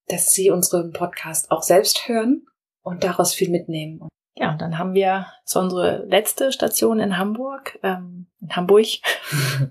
dass 0.06 0.30
sie 0.30 0.50
unseren 0.50 0.92
Podcast 0.92 1.50
auch 1.50 1.62
selbst 1.62 2.08
hören 2.08 2.46
und 2.82 3.02
daraus 3.02 3.34
viel 3.34 3.50
mitnehmen. 3.50 4.08
Ja, 4.36 4.52
und 4.52 4.60
dann 4.60 4.78
haben 4.78 4.94
wir 4.94 5.26
so 5.44 5.60
unsere 5.60 6.04
letzte 6.06 6.52
Station 6.52 7.00
in 7.00 7.16
Hamburg, 7.16 7.78
ähm, 7.82 8.26
in 8.40 8.54
Hamburg, 8.54 8.86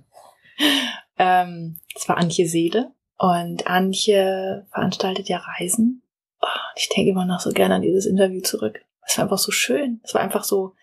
ähm, 1.17 1.79
das 1.93 2.09
war 2.09 2.17
Antje 2.17 2.47
Seele. 2.47 2.91
Und 3.17 3.67
Antje 3.67 4.65
veranstaltet 4.71 5.29
ja 5.29 5.37
Reisen. 5.37 6.01
Oh, 6.41 6.47
ich 6.75 6.89
denke 6.89 7.11
immer 7.11 7.25
noch 7.25 7.39
so 7.39 7.51
gerne 7.51 7.75
an 7.75 7.81
dieses 7.81 8.05
Interview 8.05 8.41
zurück. 8.41 8.83
Es 9.07 9.17
war 9.17 9.25
einfach 9.25 9.37
so 9.37 9.51
schön. 9.51 10.01
Es 10.03 10.13
war 10.13 10.21
einfach 10.21 10.43
so, 10.43 10.73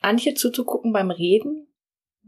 Antje 0.00 0.34
zuzugucken 0.34 0.92
beim 0.92 1.10
Reden. 1.10 1.66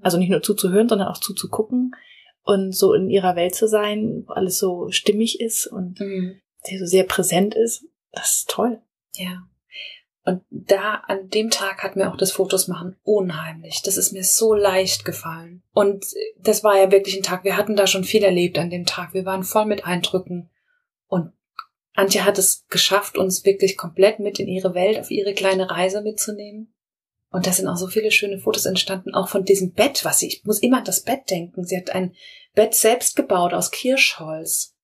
Also 0.03 0.19
nicht 0.19 0.31
nur 0.31 0.43
zuzuhören, 0.43 0.89
sondern 0.89 1.09
auch 1.09 1.19
zuzugucken 1.19 1.95
und 2.43 2.75
so 2.75 2.95
in 2.95 3.11
ihrer 3.11 3.37
Welt 3.37 3.55
zu 3.55 3.69
sein, 3.69 4.25
wo 4.27 4.33
alles 4.33 4.59
so 4.59 4.91
stimmig 4.91 5.41
ist 5.41 5.67
und 5.67 6.01
mhm. 6.01 6.41
sie 6.63 6.79
so 6.79 6.87
sehr 6.87 7.05
präsent 7.05 7.55
ist. 7.55 7.85
Das 8.13 8.37
ist 8.37 8.51
toll. 8.51 8.81
Ja. 9.15 9.47
Und 10.25 10.43
da, 10.51 11.03
an 11.07 11.29
dem 11.31 11.51
Tag 11.51 11.83
hat 11.83 11.97
mir 11.97 12.11
auch 12.11 12.17
das 12.17 12.33
Fotos 12.33 12.69
machen 12.69 12.97
unheimlich. 13.03 13.81
Das 13.83 13.97
ist 13.97 14.13
mir 14.13 14.23
so 14.23 14.53
leicht 14.53 15.05
gefallen. 15.05 15.63
Und 15.73 16.05
das 16.39 16.63
war 16.63 16.79
ja 16.79 16.93
wirklich 16.93 17.17
ein 17.17 17.23
Tag. 17.23 17.45
Wir 17.45 17.57
hatten 17.57 17.75
da 17.75 17.87
schon 17.87 18.05
viel 18.05 18.23
erlebt 18.23 18.59
an 18.59 18.71
dem 18.71 18.85
Tag. 18.85 19.15
Wir 19.15 19.25
waren 19.25 19.45
voll 19.45 19.65
mit 19.65 19.87
Eindrücken. 19.87 20.51
Und 21.07 21.33
Antje 21.95 22.25
hat 22.25 22.39
es 22.39 22.67
geschafft, 22.69 23.17
uns 23.17 23.45
wirklich 23.45 23.77
komplett 23.77 24.21
mit 24.21 24.39
in 24.39 24.49
ihre 24.49 24.75
Welt, 24.75 24.99
auf 24.99 25.11
ihre 25.11 25.33
kleine 25.33 25.71
Reise 25.71 26.03
mitzunehmen. 26.03 26.75
Und 27.31 27.47
da 27.47 27.53
sind 27.53 27.69
auch 27.69 27.77
so 27.77 27.87
viele 27.87 28.11
schöne 28.11 28.39
Fotos 28.39 28.67
entstanden, 28.67 29.15
auch 29.15 29.29
von 29.29 29.45
diesem 29.45 29.73
Bett, 29.73 30.05
was 30.05 30.19
sie, 30.19 30.29
ich 30.29 30.45
muss 30.45 30.59
immer 30.59 30.79
an 30.79 30.85
das 30.85 31.03
Bett 31.03 31.31
denken. 31.31 31.65
Sie 31.65 31.77
hat 31.77 31.91
ein 31.91 32.15
Bett 32.55 32.75
selbst 32.75 33.17
gebaut 33.17 33.55
aus 33.55 33.71
Kirschholz. 33.71 34.75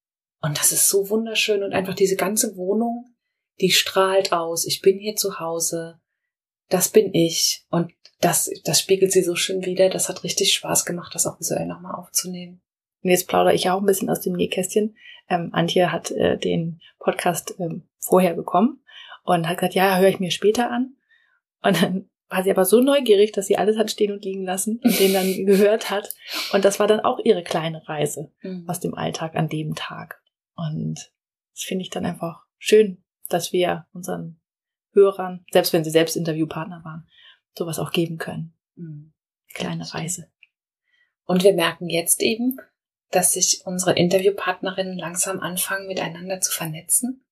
Und 0.41 0.59
das 0.59 0.73
ist 0.73 0.89
so 0.89 1.11
wunderschön 1.11 1.63
und 1.63 1.73
einfach 1.73 1.95
diese 1.95 2.17
ganze 2.17 2.57
Wohnung 2.57 3.16
die 3.61 3.71
strahlt 3.71 4.33
aus, 4.33 4.67
ich 4.67 4.83
bin 4.83 4.99
hier 4.99 5.17
zu 5.17 5.41
Hause, 5.41 6.01
das 6.69 6.89
bin 6.89 7.15
ich. 7.15 7.65
Und 7.71 7.93
das, 8.21 8.51
das 8.65 8.81
spiegelt 8.81 9.13
sie 9.13 9.23
so 9.23 9.35
schön 9.35 9.65
wieder. 9.65 9.89
Das 9.89 10.09
hat 10.09 10.25
richtig 10.25 10.55
Spaß 10.55 10.85
gemacht, 10.85 11.15
das 11.15 11.27
auch 11.27 11.39
visuell 11.39 11.67
nochmal 11.67 11.95
aufzunehmen. 11.95 12.63
Und 13.03 13.11
jetzt 13.11 13.29
plaudere 13.29 13.55
ich 13.55 13.71
auch 13.71 13.81
ein 13.81 13.87
bisschen 13.87 14.11
aus 14.11 14.21
dem 14.21 14.35
Nähkästchen. 14.35 14.97
Ähm, 15.29 15.51
Antje 15.53 15.93
hat 15.93 16.11
äh, 16.11 16.39
den 16.39 16.81
Podcast 16.99 17.55
ähm, 17.59 17.89
vorher 17.99 18.35
bekommen 18.35 18.83
und 19.25 19.49
hat 19.49 19.59
gesagt, 19.59 19.75
ja, 19.75 19.99
höre 19.99 20.09
ich 20.09 20.21
mir 20.21 20.31
später 20.31 20.71
an. 20.71 20.97
Und 21.63 21.83
dann 21.83 22.11
war 22.29 22.43
sie 22.43 22.51
aber 22.51 22.65
so 22.65 22.81
neugierig, 22.81 23.33
dass 23.33 23.47
sie 23.47 23.57
alles 23.57 23.77
hat 23.77 23.91
stehen 23.91 24.13
und 24.13 24.25
liegen 24.25 24.45
lassen 24.45 24.81
und 24.83 24.99
den 24.99 25.13
dann 25.13 25.27
gehört 25.47 25.91
hat. 25.91 26.15
Und 26.53 26.65
das 26.65 26.81
war 26.81 26.87
dann 26.87 27.01
auch 27.01 27.21
ihre 27.25 27.43
kleine 27.43 27.87
Reise 27.89 28.33
mhm. 28.43 28.69
aus 28.69 28.81
dem 28.81 28.95
Alltag 28.95 29.37
an 29.37 29.49
dem 29.49 29.75
Tag. 29.75 30.21
Und 30.55 31.13
das 31.53 31.63
finde 31.63 31.83
ich 31.83 31.91
dann 31.91 32.05
einfach 32.05 32.45
schön, 32.59 33.05
dass 33.33 33.53
wir 33.53 33.87
unseren 33.93 34.41
Hörern, 34.93 35.45
selbst 35.53 35.73
wenn 35.73 35.85
sie 35.85 35.91
selbst 35.91 36.17
Interviewpartner 36.17 36.83
waren, 36.85 37.07
sowas 37.55 37.79
auch 37.79 37.93
geben 37.93 38.19
können. 38.19 38.55
Mhm. 38.77 39.13
Kleine 39.55 39.93
Reise. 39.93 40.29
Und 41.25 41.43
wir 41.43 41.55
merken 41.55 41.89
jetzt 41.89 42.23
eben, 42.23 42.59
dass 43.11 43.33
sich 43.33 43.63
unsere 43.65 43.95
Interviewpartnerinnen 43.95 44.99
langsam 44.99 45.41
anfangen, 45.41 45.87
miteinander 45.87 46.41
zu 46.41 46.53
vernetzen. 46.53 47.25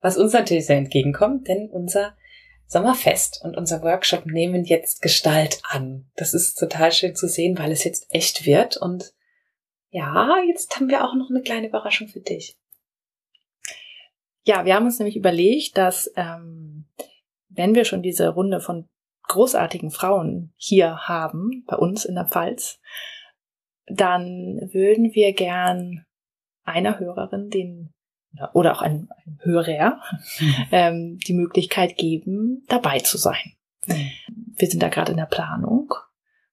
Was 0.00 0.16
uns 0.16 0.32
natürlich 0.32 0.66
sehr 0.66 0.76
entgegenkommt, 0.76 1.48
denn 1.48 1.70
unser 1.70 2.16
Sommerfest 2.66 3.40
und 3.44 3.56
unser 3.56 3.82
Workshop 3.82 4.26
nehmen 4.26 4.64
jetzt 4.64 5.02
Gestalt 5.02 5.60
an. 5.62 6.10
Das 6.16 6.34
ist 6.34 6.56
total 6.56 6.92
schön 6.92 7.14
zu 7.14 7.28
sehen, 7.28 7.58
weil 7.58 7.72
es 7.72 7.84
jetzt 7.84 8.06
echt 8.10 8.46
wird. 8.46 8.76
Und 8.76 9.14
ja, 9.90 10.38
jetzt 10.48 10.74
haben 10.76 10.88
wir 10.88 11.04
auch 11.04 11.14
noch 11.14 11.30
eine 11.30 11.42
kleine 11.42 11.68
Überraschung 11.68 12.08
für 12.08 12.20
dich. 12.20 12.58
Ja, 14.44 14.64
wir 14.64 14.74
haben 14.74 14.84
uns 14.84 14.98
nämlich 14.98 15.16
überlegt, 15.16 15.76
dass 15.78 16.10
ähm, 16.16 16.86
wenn 17.48 17.74
wir 17.74 17.84
schon 17.84 18.02
diese 18.02 18.28
Runde 18.28 18.60
von 18.60 18.88
großartigen 19.28 19.90
Frauen 19.90 20.52
hier 20.56 21.08
haben, 21.08 21.64
bei 21.66 21.76
uns 21.76 22.04
in 22.04 22.14
der 22.14 22.26
Pfalz, 22.26 22.78
dann 23.86 24.60
würden 24.72 25.14
wir 25.14 25.32
gern 25.32 26.04
einer 26.62 26.98
Hörerin 26.98 27.50
den 27.50 27.90
oder 28.52 28.72
auch 28.72 28.82
einem, 28.82 29.08
einem 29.24 29.38
Hörer 29.42 30.00
ähm, 30.72 31.18
die 31.26 31.34
Möglichkeit 31.34 31.96
geben, 31.96 32.64
dabei 32.68 32.98
zu 32.98 33.16
sein. 33.16 33.54
Mhm. 33.86 34.10
Wir 34.56 34.68
sind 34.68 34.82
da 34.82 34.88
gerade 34.88 35.12
in 35.12 35.18
der 35.18 35.26
Planung 35.26 35.94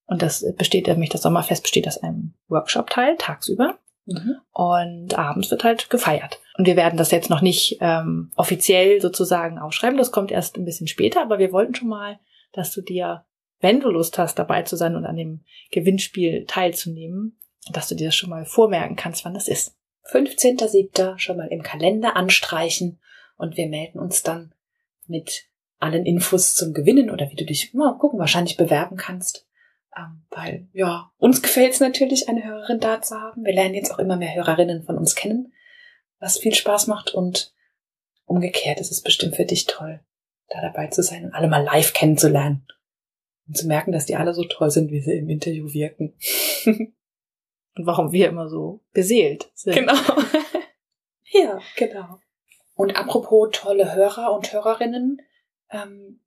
und 0.05 0.21
das 0.21 0.45
besteht 0.55 0.87
nämlich 0.87 1.09
das 1.09 1.23
Sommerfest 1.23 1.63
besteht 1.63 1.87
aus 1.87 1.97
einem 1.97 2.35
Workshop-Teil 2.47 3.15
tagsüber 3.17 3.79
Mhm. 4.05 4.37
Und 4.51 5.17
abends 5.17 5.51
wird 5.51 5.63
halt 5.63 5.89
gefeiert. 5.89 6.39
Und 6.57 6.65
wir 6.65 6.75
werden 6.75 6.97
das 6.97 7.11
jetzt 7.11 7.29
noch 7.29 7.41
nicht 7.41 7.77
ähm, 7.81 8.31
offiziell 8.35 9.01
sozusagen 9.01 9.57
ausschreiben. 9.57 9.97
Das 9.97 10.11
kommt 10.11 10.31
erst 10.31 10.57
ein 10.57 10.65
bisschen 10.65 10.87
später, 10.87 11.21
aber 11.21 11.39
wir 11.39 11.51
wollten 11.51 11.75
schon 11.75 11.89
mal, 11.89 12.19
dass 12.51 12.71
du 12.71 12.81
dir, 12.81 13.25
wenn 13.59 13.79
du 13.79 13.89
Lust 13.89 14.17
hast, 14.17 14.37
dabei 14.39 14.63
zu 14.63 14.75
sein 14.75 14.95
und 14.95 15.05
an 15.05 15.15
dem 15.15 15.43
Gewinnspiel 15.71 16.45
teilzunehmen, 16.45 17.39
dass 17.71 17.87
du 17.87 17.95
dir 17.95 18.07
das 18.07 18.15
schon 18.15 18.29
mal 18.29 18.45
vormerken 18.45 18.95
kannst, 18.95 19.23
wann 19.23 19.33
das 19.33 19.47
ist. 19.47 19.77
15.07. 20.11 21.19
schon 21.19 21.37
mal 21.37 21.47
im 21.47 21.61
Kalender 21.61 22.15
anstreichen 22.15 22.99
und 23.37 23.55
wir 23.55 23.67
melden 23.67 23.99
uns 23.99 24.23
dann 24.23 24.53
mit 25.07 25.45
allen 25.79 26.05
Infos 26.05 26.55
zum 26.55 26.73
Gewinnen 26.73 27.09
oder 27.09 27.29
wie 27.29 27.35
du 27.35 27.45
dich 27.45 27.73
mal 27.73 27.97
gucken, 27.97 28.19
wahrscheinlich 28.19 28.57
bewerben 28.57 28.97
kannst. 28.97 29.47
Ähm, 29.97 30.23
weil, 30.29 30.67
ja, 30.73 31.11
uns 31.17 31.41
gefällt 31.41 31.73
es 31.73 31.79
natürlich, 31.79 32.29
eine 32.29 32.43
Hörerin 32.43 32.79
da 32.79 33.01
zu 33.01 33.19
haben. 33.19 33.43
Wir 33.43 33.53
lernen 33.53 33.75
jetzt 33.75 33.93
auch 33.93 33.99
immer 33.99 34.15
mehr 34.15 34.33
Hörerinnen 34.33 34.83
von 34.83 34.97
uns 34.97 35.15
kennen, 35.15 35.53
was 36.19 36.37
viel 36.37 36.55
Spaß 36.55 36.87
macht 36.87 37.13
und 37.13 37.53
umgekehrt 38.25 38.79
ist 38.79 38.91
es 38.91 39.01
bestimmt 39.01 39.35
für 39.35 39.45
dich 39.45 39.65
toll, 39.65 39.99
da 40.47 40.61
dabei 40.61 40.87
zu 40.87 41.03
sein 41.03 41.25
und 41.25 41.33
alle 41.33 41.49
mal 41.49 41.63
live 41.63 41.93
kennenzulernen. 41.93 42.65
Und 43.47 43.57
zu 43.57 43.67
merken, 43.67 43.91
dass 43.91 44.05
die 44.05 44.15
alle 44.15 44.33
so 44.33 44.45
toll 44.45 44.71
sind, 44.71 44.91
wie 44.91 45.01
sie 45.01 45.17
im 45.17 45.29
Interview 45.29 45.73
wirken. 45.73 46.13
und 46.65 47.85
warum 47.85 48.11
wir 48.11 48.29
immer 48.29 48.47
so 48.47 48.81
beseelt 48.93 49.51
sind. 49.55 49.75
Genau. 49.75 49.93
ja, 51.31 51.59
genau. 51.75 52.19
Und 52.75 52.95
apropos 52.95 53.49
tolle 53.51 53.93
Hörer 53.93 54.33
und 54.33 54.53
Hörerinnen, 54.53 55.21
ähm, 55.69 56.21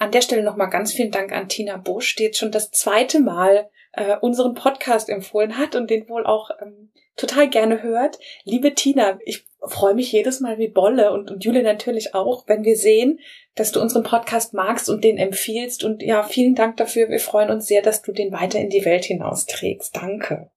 an 0.00 0.10
der 0.10 0.22
Stelle 0.22 0.42
nochmal 0.42 0.70
ganz 0.70 0.92
vielen 0.92 1.10
Dank 1.10 1.30
an 1.30 1.48
Tina 1.48 1.76
Busch, 1.76 2.16
die 2.16 2.24
jetzt 2.24 2.38
schon 2.38 2.50
das 2.50 2.70
zweite 2.70 3.20
Mal 3.20 3.68
äh, 3.92 4.16
unseren 4.16 4.54
Podcast 4.54 5.10
empfohlen 5.10 5.58
hat 5.58 5.76
und 5.76 5.90
den 5.90 6.08
wohl 6.08 6.24
auch 6.24 6.50
ähm, 6.62 6.90
total 7.16 7.50
gerne 7.50 7.82
hört. 7.82 8.18
Liebe 8.44 8.74
Tina, 8.74 9.18
ich 9.26 9.44
freue 9.62 9.94
mich 9.94 10.10
jedes 10.10 10.40
Mal 10.40 10.56
wie 10.56 10.68
Bolle 10.68 11.12
und, 11.12 11.30
und 11.30 11.44
Julie 11.44 11.62
natürlich 11.62 12.14
auch, 12.14 12.48
wenn 12.48 12.64
wir 12.64 12.76
sehen, 12.76 13.20
dass 13.56 13.72
du 13.72 13.80
unseren 13.82 14.02
Podcast 14.02 14.54
magst 14.54 14.88
und 14.88 15.04
den 15.04 15.18
empfiehlst. 15.18 15.84
Und 15.84 16.02
ja, 16.02 16.22
vielen 16.22 16.54
Dank 16.54 16.78
dafür. 16.78 17.10
Wir 17.10 17.20
freuen 17.20 17.50
uns 17.50 17.66
sehr, 17.66 17.82
dass 17.82 18.00
du 18.00 18.12
den 18.12 18.32
weiter 18.32 18.58
in 18.58 18.70
die 18.70 18.86
Welt 18.86 19.04
hinausträgst. 19.04 19.94
Danke. 19.94 20.50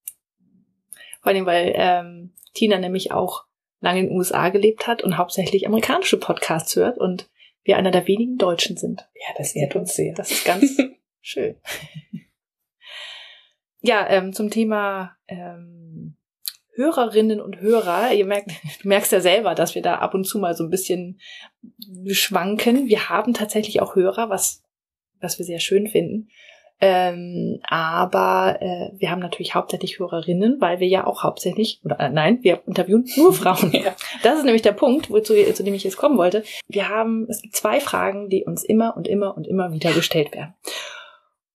Vor 1.21 1.33
allem, 1.33 1.45
weil 1.45 1.73
ähm, 1.75 2.33
Tina 2.53 2.77
nämlich 2.77 3.12
auch 3.12 3.43
lange 3.81 4.00
in 4.00 4.07
den 4.07 4.17
USA 4.17 4.47
gelebt 4.47 4.88
hat 4.88 5.03
und 5.03 5.17
hauptsächlich 5.17 5.67
amerikanische 5.67 6.17
Podcasts 6.17 6.77
hört 6.77 6.97
und 6.97 7.27
wir 7.63 7.77
einer 7.77 7.91
der 7.91 8.08
wenigen 8.08 8.38
Deutschen 8.38 8.77
sind. 8.77 9.10
Ja, 9.15 9.34
das 9.38 9.55
ehrt 9.55 9.75
uns 9.75 9.96
sehr. 9.96 10.13
Das 10.13 10.32
ist 10.32 10.46
ganz 10.46 10.77
schön. 11.22 11.55
Ja, 13.82 14.08
ähm, 14.10 14.34
zum 14.34 14.50
Thema 14.50 15.17
ähm, 15.27 16.17
Hörerinnen 16.75 17.39
und 17.41 17.60
Hörer. 17.60 18.13
Ihr 18.13 18.25
merkt, 18.25 18.51
du 18.82 18.88
merkst 18.88 19.12
ja 19.12 19.20
selber, 19.20 19.55
dass 19.55 19.75
wir 19.75 19.82
da 19.82 19.96
ab 19.96 20.13
und 20.13 20.25
zu 20.25 20.39
mal 20.39 20.55
so 20.55 20.63
ein 20.63 20.70
bisschen 20.70 21.20
schwanken. 22.08 22.88
Wir 22.88 23.10
haben 23.10 23.34
tatsächlich 23.34 23.82
auch 23.82 23.96
Hörer, 23.96 24.29
was, 24.29 24.63
was 25.20 25.38
wir 25.38 25.46
sehr 25.46 25.60
schön 25.60 25.88
finden. 25.88 26.29
Ähm, 26.79 27.59
aber 27.63 28.57
äh, 28.59 28.89
wir 28.97 29.09
haben 29.09 29.21
natürlich 29.21 29.55
hauptsächlich 29.55 29.99
Hörerinnen, 29.99 30.59
weil 30.59 30.79
wir 30.79 30.87
ja 30.87 31.07
auch 31.07 31.23
hauptsächlich, 31.23 31.79
oder 31.85 31.99
äh, 31.99 32.09
nein, 32.09 32.39
wir 32.41 32.61
interviewen 32.67 33.09
nur 33.15 33.33
Frauen. 33.33 33.71
ja. 33.71 33.95
Das 34.21 34.37
ist 34.37 34.43
nämlich 34.43 34.63
der 34.63 34.73
Punkt, 34.73 35.09
wozu, 35.09 35.33
zu 35.33 35.63
dem 35.63 35.73
ich 35.73 35.83
jetzt 35.83 35.97
kommen 35.97 36.17
wollte. 36.17 36.43
Wir 36.67 36.89
haben, 36.89 37.25
es 37.29 37.41
gibt 37.41 37.55
zwei 37.55 37.79
Fragen, 37.79 38.29
die 38.29 38.43
uns 38.43 38.63
immer 38.63 38.97
und 38.97 39.07
immer 39.07 39.37
und 39.37 39.47
immer 39.47 39.71
wieder 39.71 39.93
gestellt 39.93 40.33
werden. 40.33 40.55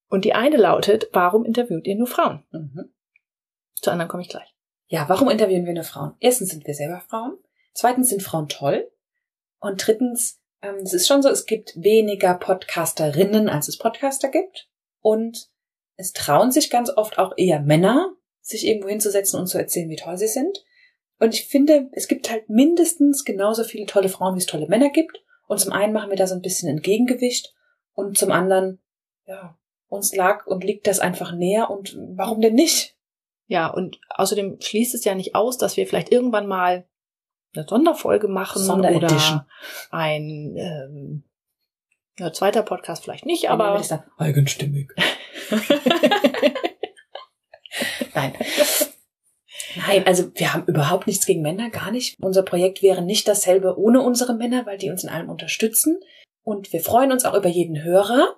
Und 0.09 0.25
die 0.25 0.33
eine 0.33 0.57
lautet, 0.57 1.09
warum 1.13 1.45
interviewt 1.45 1.85
ihr 1.85 1.95
nur 1.95 2.07
Frauen? 2.07 2.43
Mhm. 2.51 2.91
Zu 3.75 3.91
anderen 3.91 4.09
komme 4.09 4.23
ich 4.23 4.29
gleich. 4.29 4.55
Ja, 4.87 5.07
warum 5.07 5.29
interviewen 5.29 5.65
wir 5.65 5.73
nur 5.73 5.83
Frauen? 5.83 6.15
Erstens 6.19 6.49
sind 6.49 6.65
wir 6.65 6.73
selber 6.73 7.01
Frauen. 7.07 7.37
Zweitens 7.73 8.09
sind 8.09 8.23
Frauen 8.23 8.49
toll. 8.49 8.89
Und 9.59 9.85
drittens, 9.85 10.41
ähm, 10.63 10.77
es 10.83 10.93
ist 10.93 11.07
schon 11.07 11.21
so, 11.21 11.29
es 11.29 11.45
gibt 11.45 11.73
weniger 11.75 12.33
Podcasterinnen, 12.33 13.47
als 13.49 13.67
es 13.67 13.77
Podcaster 13.77 14.29
gibt. 14.29 14.68
Und 15.01 15.49
es 15.95 16.13
trauen 16.13 16.51
sich 16.51 16.69
ganz 16.69 16.89
oft 16.89 17.17
auch 17.17 17.33
eher 17.37 17.59
Männer, 17.59 18.13
sich 18.41 18.65
irgendwo 18.65 18.89
hinzusetzen 18.89 19.39
und 19.39 19.47
zu 19.47 19.57
erzählen, 19.57 19.89
wie 19.89 19.95
toll 19.95 20.17
sie 20.17 20.27
sind. 20.27 20.63
Und 21.19 21.33
ich 21.33 21.47
finde, 21.47 21.89
es 21.91 22.07
gibt 22.07 22.31
halt 22.31 22.49
mindestens 22.49 23.25
genauso 23.25 23.63
viele 23.63 23.85
tolle 23.85 24.09
Frauen, 24.09 24.35
wie 24.35 24.39
es 24.39 24.45
tolle 24.45 24.67
Männer 24.67 24.89
gibt. 24.89 25.21
Und 25.47 25.59
zum 25.59 25.73
einen 25.73 25.93
machen 25.93 26.09
wir 26.09 26.17
da 26.17 26.27
so 26.27 26.35
ein 26.35 26.41
bisschen 26.41 26.69
ein 26.69 26.81
Gegengewicht 26.81 27.53
und 27.93 28.17
zum 28.17 28.31
anderen, 28.31 28.79
ja, 29.25 29.57
uns 29.87 30.15
lag 30.15 30.45
und 30.45 30.63
liegt 30.63 30.87
das 30.87 30.99
einfach 30.99 31.33
näher 31.33 31.69
und 31.69 31.97
warum 32.11 32.39
denn 32.39 32.53
nicht? 32.53 32.95
Ja, 33.47 33.67
und 33.67 33.99
außerdem 34.09 34.61
schließt 34.61 34.93
es 34.93 35.03
ja 35.03 35.15
nicht 35.15 35.33
aus, 35.35 35.57
dass 35.57 35.75
wir 35.75 35.87
vielleicht 35.87 36.11
irgendwann 36.11 36.47
mal 36.47 36.87
eine 37.55 37.65
Sonderfolge 37.67 38.27
machen 38.27 38.69
oder 38.69 38.89
ein 39.89 40.55
ähm, 40.55 41.23
ja, 42.19 42.33
zweiter 42.33 42.63
Podcast 42.63 43.03
vielleicht 43.03 43.25
nicht, 43.25 43.49
aber. 43.49 43.81
Dann 43.89 44.03
eigenstimmig. 44.17 44.91
Nein. 48.13 48.33
Nein, 49.75 50.05
also 50.05 50.31
wir 50.35 50.53
haben 50.53 50.65
überhaupt 50.65 51.07
nichts 51.07 51.25
gegen 51.25 51.41
Männer, 51.41 51.69
gar 51.69 51.91
nicht. 51.91 52.15
Unser 52.19 52.43
Projekt 52.43 52.81
wäre 52.81 53.01
nicht 53.01 53.27
dasselbe 53.27 53.77
ohne 53.77 54.01
unsere 54.01 54.33
Männer, 54.33 54.65
weil 54.65 54.77
die 54.77 54.89
uns 54.89 55.03
in 55.03 55.09
allem 55.09 55.29
unterstützen. 55.29 55.99
Und 56.43 56.73
wir 56.73 56.81
freuen 56.81 57.11
uns 57.11 57.25
auch 57.25 57.35
über 57.35 57.49
jeden 57.49 57.83
Hörer. 57.83 58.37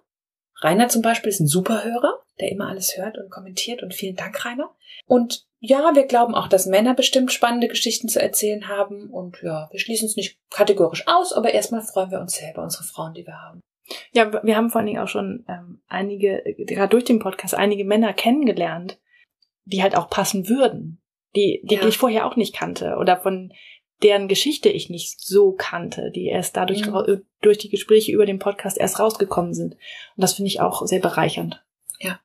Rainer 0.61 0.89
zum 0.89 1.01
Beispiel 1.01 1.29
ist 1.29 1.39
ein 1.39 1.47
super 1.47 1.83
Hörer, 1.83 2.21
der 2.39 2.51
immer 2.51 2.67
alles 2.67 2.97
hört 2.97 3.17
und 3.17 3.31
kommentiert. 3.31 3.81
Und 3.81 3.93
vielen 3.93 4.15
Dank, 4.15 4.45
Rainer. 4.45 4.69
Und 5.05 5.45
ja, 5.59 5.95
wir 5.95 6.05
glauben 6.05 6.35
auch, 6.35 6.47
dass 6.47 6.65
Männer 6.65 6.93
bestimmt 6.93 7.31
spannende 7.31 7.67
Geschichten 7.67 8.09
zu 8.09 8.21
erzählen 8.21 8.67
haben. 8.67 9.09
Und 9.09 9.41
ja, 9.41 9.69
wir 9.71 9.79
schließen 9.79 10.07
es 10.07 10.15
nicht 10.15 10.37
kategorisch 10.49 11.07
aus, 11.07 11.33
aber 11.33 11.53
erstmal 11.53 11.81
freuen 11.81 12.11
wir 12.11 12.19
uns 12.19 12.33
sehr 12.33 12.51
über 12.51 12.63
unsere 12.63 12.83
Frauen, 12.83 13.13
die 13.13 13.25
wir 13.25 13.41
haben. 13.41 13.61
Ja, 14.13 14.43
wir 14.43 14.55
haben 14.55 14.69
vor 14.69 14.79
allen 14.79 14.87
Dingen 14.87 15.01
auch 15.01 15.07
schon 15.07 15.45
ähm, 15.47 15.81
einige, 15.87 16.43
gerade 16.57 16.89
durch 16.89 17.03
den 17.03 17.19
Podcast, 17.19 17.55
einige 17.55 17.85
Männer 17.85 18.13
kennengelernt, 18.13 18.99
die 19.65 19.83
halt 19.83 19.95
auch 19.95 20.09
passen 20.09 20.47
würden, 20.47 21.01
die, 21.35 21.61
die 21.63 21.75
ja. 21.75 21.87
ich 21.87 21.97
vorher 21.97 22.25
auch 22.25 22.35
nicht 22.35 22.55
kannte 22.55 22.95
oder 22.97 23.17
von 23.17 23.53
deren 24.03 24.27
Geschichte 24.27 24.69
ich 24.69 24.89
nicht 24.89 25.21
so 25.21 25.51
kannte, 25.51 26.11
die 26.11 26.25
erst 26.25 26.57
dadurch 26.57 26.85
mhm. 26.85 27.23
durch 27.41 27.57
die 27.57 27.69
Gespräche 27.69 28.11
über 28.11 28.25
den 28.25 28.39
Podcast 28.39 28.77
erst 28.77 28.99
rausgekommen 28.99 29.53
sind. 29.53 29.73
Und 29.73 30.21
das 30.21 30.33
finde 30.33 30.47
ich 30.47 30.59
auch 30.59 30.85
sehr 30.85 30.99
bereichernd. 30.99 31.63
Ja, 31.99 32.19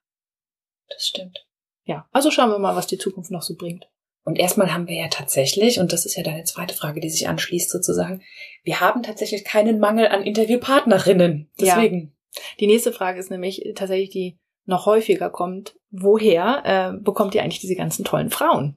das 0.88 1.06
stimmt. 1.06 1.46
Ja, 1.84 2.08
also 2.12 2.30
schauen 2.30 2.50
wir 2.50 2.58
mal, 2.58 2.76
was 2.76 2.86
die 2.86 2.98
Zukunft 2.98 3.30
noch 3.30 3.42
so 3.42 3.56
bringt. 3.56 3.88
Und 4.26 4.40
erstmal 4.40 4.74
haben 4.74 4.88
wir 4.88 4.96
ja 4.96 5.06
tatsächlich, 5.06 5.78
und 5.78 5.92
das 5.92 6.04
ist 6.04 6.16
ja 6.16 6.24
deine 6.24 6.42
zweite 6.42 6.74
Frage, 6.74 6.98
die 6.98 7.08
sich 7.08 7.28
anschließt 7.28 7.70
sozusagen, 7.70 8.22
wir 8.64 8.80
haben 8.80 9.04
tatsächlich 9.04 9.44
keinen 9.44 9.78
Mangel 9.78 10.08
an 10.08 10.24
Interviewpartnerinnen. 10.24 11.48
Deswegen. 11.60 12.12
Ja. 12.34 12.42
Die 12.58 12.66
nächste 12.66 12.92
Frage 12.92 13.20
ist 13.20 13.30
nämlich 13.30 13.62
tatsächlich 13.76 14.10
die 14.10 14.36
noch 14.64 14.84
häufiger 14.84 15.30
kommt, 15.30 15.76
woher 15.92 16.62
äh, 16.64 17.00
bekommt 17.00 17.36
ihr 17.36 17.42
eigentlich 17.44 17.60
diese 17.60 17.76
ganzen 17.76 18.04
tollen 18.04 18.30
Frauen? 18.30 18.76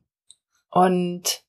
Und 0.70 1.42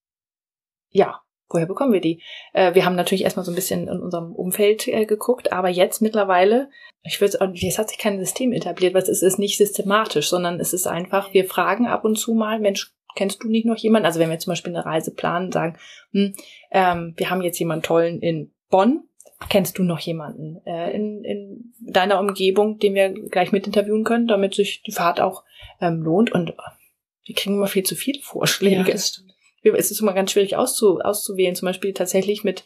ja, 0.88 1.20
woher 1.50 1.66
bekommen 1.66 1.92
wir 1.92 2.00
die? 2.00 2.22
Äh, 2.54 2.74
wir 2.74 2.86
haben 2.86 2.96
natürlich 2.96 3.24
erstmal 3.24 3.44
so 3.44 3.52
ein 3.52 3.56
bisschen 3.56 3.86
in 3.86 4.00
unserem 4.00 4.34
Umfeld 4.34 4.88
äh, 4.88 5.04
geguckt, 5.04 5.52
aber 5.52 5.68
jetzt 5.68 6.00
mittlerweile, 6.00 6.70
ich 7.02 7.20
würde 7.20 7.38
auch 7.42 7.50
jetzt 7.52 7.78
hat 7.78 7.90
sich 7.90 7.98
kein 7.98 8.18
System 8.18 8.52
etabliert, 8.52 8.94
weil 8.94 9.02
es 9.02 9.20
ist 9.20 9.38
nicht 9.38 9.58
systematisch, 9.58 10.30
sondern 10.30 10.58
es 10.58 10.72
ist 10.72 10.86
einfach, 10.86 11.34
wir 11.34 11.44
fragen 11.44 11.86
ab 11.86 12.06
und 12.06 12.16
zu 12.16 12.32
mal, 12.32 12.58
Mensch, 12.60 12.94
kennst 13.14 13.42
du 13.42 13.48
nicht 13.48 13.66
noch 13.66 13.76
jemanden? 13.76 14.06
Also 14.06 14.20
wenn 14.20 14.30
wir 14.30 14.38
zum 14.38 14.52
Beispiel 14.52 14.74
eine 14.74 14.84
Reise 14.84 15.14
planen, 15.14 15.52
sagen, 15.52 15.78
hm, 16.12 16.34
ähm, 16.70 17.14
wir 17.16 17.30
haben 17.30 17.42
jetzt 17.42 17.58
jemanden 17.58 17.82
tollen 17.82 18.20
in 18.20 18.52
Bonn, 18.68 19.04
kennst 19.48 19.78
du 19.78 19.82
noch 19.82 19.98
jemanden 20.00 20.60
äh, 20.66 20.92
in, 20.92 21.24
in 21.24 21.74
deiner 21.80 22.20
Umgebung, 22.20 22.78
den 22.78 22.94
wir 22.94 23.10
gleich 23.10 23.52
mit 23.52 23.66
interviewen 23.66 24.04
können, 24.04 24.28
damit 24.28 24.54
sich 24.54 24.82
die 24.82 24.92
Fahrt 24.92 25.20
auch 25.20 25.44
ähm, 25.80 26.02
lohnt? 26.02 26.32
Und 26.32 26.54
wir 27.24 27.34
kriegen 27.34 27.56
immer 27.56 27.66
viel 27.66 27.84
zu 27.84 27.94
viele 27.94 28.20
Vorschläge. 28.20 28.88
Ja, 28.88 29.74
es 29.74 29.90
ist 29.90 30.00
immer 30.00 30.14
ganz 30.14 30.32
schwierig 30.32 30.56
auszu, 30.56 31.00
auszuwählen, 31.00 31.54
zum 31.54 31.66
Beispiel 31.66 31.92
tatsächlich 31.92 32.44
mit 32.44 32.64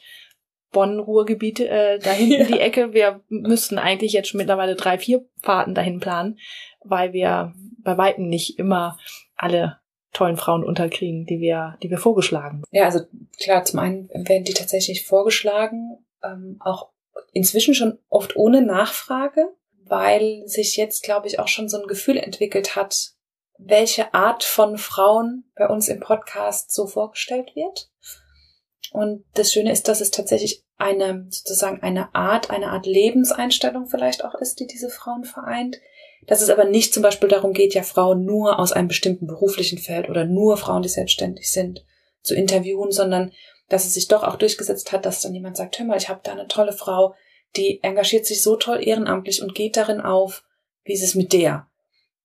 Bonn-Ruhrgebiet 0.74 1.60
äh, 1.60 1.98
da 1.98 2.10
hinten 2.10 2.32
ja. 2.40 2.44
die 2.44 2.60
Ecke. 2.60 2.92
Wir 2.92 3.22
müssten 3.28 3.78
eigentlich 3.78 4.12
jetzt 4.12 4.28
schon 4.28 4.38
mittlerweile 4.38 4.74
drei, 4.74 4.98
vier 4.98 5.24
Fahrten 5.40 5.74
dahin 5.74 6.00
planen, 6.00 6.38
weil 6.84 7.12
wir 7.12 7.54
bei 7.78 7.96
Weitem 7.96 8.28
nicht 8.28 8.58
immer 8.58 8.98
alle 9.36 9.78
tollen 10.14 10.36
Frauen 10.38 10.64
unterkriegen, 10.64 11.26
die 11.26 11.40
wir, 11.40 11.76
die 11.82 11.90
wir 11.90 11.98
vorgeschlagen. 11.98 12.62
Ja, 12.70 12.84
also 12.84 13.00
klar, 13.38 13.64
zum 13.64 13.80
einen 13.80 14.08
werden 14.08 14.44
die 14.44 14.54
tatsächlich 14.54 15.06
vorgeschlagen, 15.06 15.98
ähm, 16.22 16.56
auch 16.60 16.90
inzwischen 17.32 17.74
schon 17.74 17.98
oft 18.08 18.36
ohne 18.36 18.62
Nachfrage, 18.62 19.52
weil 19.84 20.42
sich 20.46 20.76
jetzt, 20.76 21.02
glaube 21.02 21.26
ich, 21.26 21.38
auch 21.38 21.48
schon 21.48 21.68
so 21.68 21.80
ein 21.80 21.86
Gefühl 21.86 22.16
entwickelt 22.16 22.76
hat, 22.76 23.12
welche 23.58 24.14
Art 24.14 24.44
von 24.44 24.78
Frauen 24.78 25.44
bei 25.54 25.68
uns 25.68 25.88
im 25.88 26.00
Podcast 26.00 26.72
so 26.72 26.86
vorgestellt 26.86 27.54
wird. 27.54 27.90
Und 28.92 29.24
das 29.34 29.52
Schöne 29.52 29.72
ist, 29.72 29.88
dass 29.88 30.00
es 30.00 30.10
tatsächlich 30.10 30.64
eine, 30.76 31.26
sozusagen 31.30 31.82
eine 31.82 32.14
Art, 32.14 32.50
eine 32.50 32.68
Art 32.68 32.86
Lebenseinstellung 32.86 33.86
vielleicht 33.86 34.24
auch 34.24 34.34
ist, 34.34 34.60
die 34.60 34.66
diese 34.66 34.90
Frauen 34.90 35.24
vereint, 35.24 35.80
dass 36.26 36.40
es 36.40 36.50
aber 36.50 36.64
nicht 36.64 36.94
zum 36.94 37.02
Beispiel 37.02 37.28
darum 37.28 37.52
geht, 37.52 37.74
ja 37.74 37.82
Frauen 37.82 38.24
nur 38.24 38.58
aus 38.58 38.72
einem 38.72 38.88
bestimmten 38.88 39.26
beruflichen 39.26 39.78
Feld 39.78 40.08
oder 40.08 40.24
nur 40.24 40.56
Frauen, 40.56 40.82
die 40.82 40.88
selbstständig 40.88 41.50
sind, 41.50 41.84
zu 42.22 42.34
interviewen, 42.34 42.90
sondern 42.90 43.32
dass 43.68 43.84
es 43.86 43.94
sich 43.94 44.08
doch 44.08 44.22
auch 44.22 44.36
durchgesetzt 44.36 44.92
hat, 44.92 45.06
dass 45.06 45.22
dann 45.22 45.34
jemand 45.34 45.56
sagt, 45.56 45.78
hör 45.78 45.86
mal, 45.86 45.96
ich 45.96 46.08
habe 46.08 46.20
da 46.22 46.32
eine 46.32 46.48
tolle 46.48 46.72
Frau, 46.72 47.14
die 47.56 47.80
engagiert 47.82 48.26
sich 48.26 48.42
so 48.42 48.56
toll 48.56 48.80
ehrenamtlich 48.82 49.42
und 49.42 49.54
geht 49.54 49.76
darin 49.76 50.00
auf, 50.00 50.44
wie 50.84 50.92
ist 50.92 51.02
es 51.02 51.14
mit 51.14 51.32
der? 51.32 51.68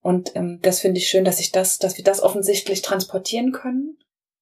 Und 0.02 0.34
ähm, 0.34 0.60
das 0.62 0.80
finde 0.80 0.98
ich 0.98 1.08
schön, 1.08 1.24
dass 1.24 1.40
ich 1.40 1.52
das, 1.52 1.78
dass 1.78 1.96
wir 1.96 2.04
das 2.04 2.22
offensichtlich 2.22 2.82
transportieren 2.82 3.52
können, 3.52 3.98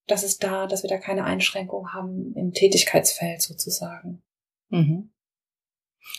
dass 0.06 0.22
es 0.22 0.38
da, 0.38 0.66
dass 0.66 0.82
wir 0.82 0.90
da 0.90 0.98
keine 0.98 1.24
Einschränkung 1.24 1.92
haben 1.92 2.32
im 2.36 2.52
Tätigkeitsfeld 2.52 3.42
sozusagen. 3.42 4.22
Mhm. 4.68 5.10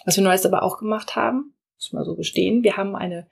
Was 0.06 0.18
wir 0.18 0.24
neues 0.24 0.46
aber 0.46 0.64
auch 0.64 0.78
gemacht 0.78 1.16
haben, 1.16 1.56
muss 1.80 1.94
mal 1.94 2.06
so 2.06 2.16
gestehen. 2.16 2.64
Wir 2.64 2.78
haben 2.78 2.96
eine, 2.96 3.28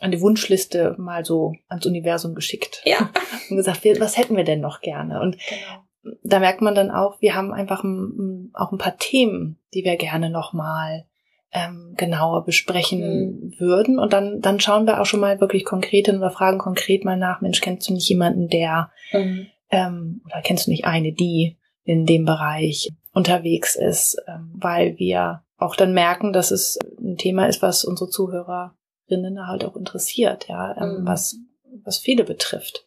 eine 0.00 0.20
Wunschliste 0.20 0.96
mal 0.98 1.24
so 1.24 1.54
ans 1.68 1.86
Universum 1.86 2.34
geschickt. 2.34 2.82
Ja. 2.84 3.10
Und 3.50 3.56
gesagt, 3.56 3.84
was 4.00 4.18
hätten 4.18 4.36
wir 4.36 4.44
denn 4.44 4.60
noch 4.60 4.80
gerne? 4.80 5.20
Und 5.20 5.38
genau. 5.38 6.14
da 6.22 6.40
merkt 6.40 6.60
man 6.60 6.74
dann 6.74 6.90
auch, 6.90 7.20
wir 7.20 7.34
haben 7.34 7.52
einfach 7.52 7.84
ein, 7.84 8.50
auch 8.54 8.72
ein 8.72 8.78
paar 8.78 8.96
Themen, 8.96 9.58
die 9.74 9.84
wir 9.84 9.96
gerne 9.96 10.30
noch 10.30 10.52
mal 10.52 11.04
ähm, 11.52 11.94
genauer 11.96 12.44
besprechen 12.44 13.00
mhm. 13.00 13.54
würden. 13.58 13.98
Und 13.98 14.12
dann, 14.12 14.40
dann 14.40 14.58
schauen 14.58 14.86
wir 14.86 15.00
auch 15.00 15.06
schon 15.06 15.20
mal 15.20 15.40
wirklich 15.40 15.64
konkret 15.64 16.06
hin 16.06 16.18
oder 16.18 16.30
fragen 16.30 16.58
konkret 16.58 17.04
mal 17.04 17.16
nach, 17.16 17.40
Mensch, 17.40 17.60
kennst 17.60 17.88
du 17.88 17.94
nicht 17.94 18.08
jemanden, 18.08 18.48
der 18.48 18.90
mhm. 19.12 19.46
ähm, 19.70 20.22
oder 20.26 20.42
kennst 20.42 20.66
du 20.66 20.72
nicht 20.72 20.84
eine, 20.84 21.12
die 21.12 21.56
in 21.84 22.06
dem 22.06 22.24
Bereich 22.24 22.90
unterwegs 23.12 23.76
ist, 23.76 24.16
ähm, 24.26 24.50
weil 24.54 24.98
wir 24.98 25.44
auch 25.56 25.76
dann 25.76 25.94
merken, 25.94 26.32
dass 26.32 26.50
es 26.50 26.78
ein 27.14 27.18
Thema 27.18 27.46
ist, 27.46 27.62
was 27.62 27.84
unsere 27.84 28.10
Zuhörerinnen 28.10 29.46
halt 29.46 29.64
auch 29.64 29.76
interessiert, 29.76 30.48
ja, 30.48 30.76
ähm, 30.76 31.00
mhm. 31.00 31.06
was, 31.06 31.36
was 31.82 31.98
viele 31.98 32.24
betrifft 32.24 32.86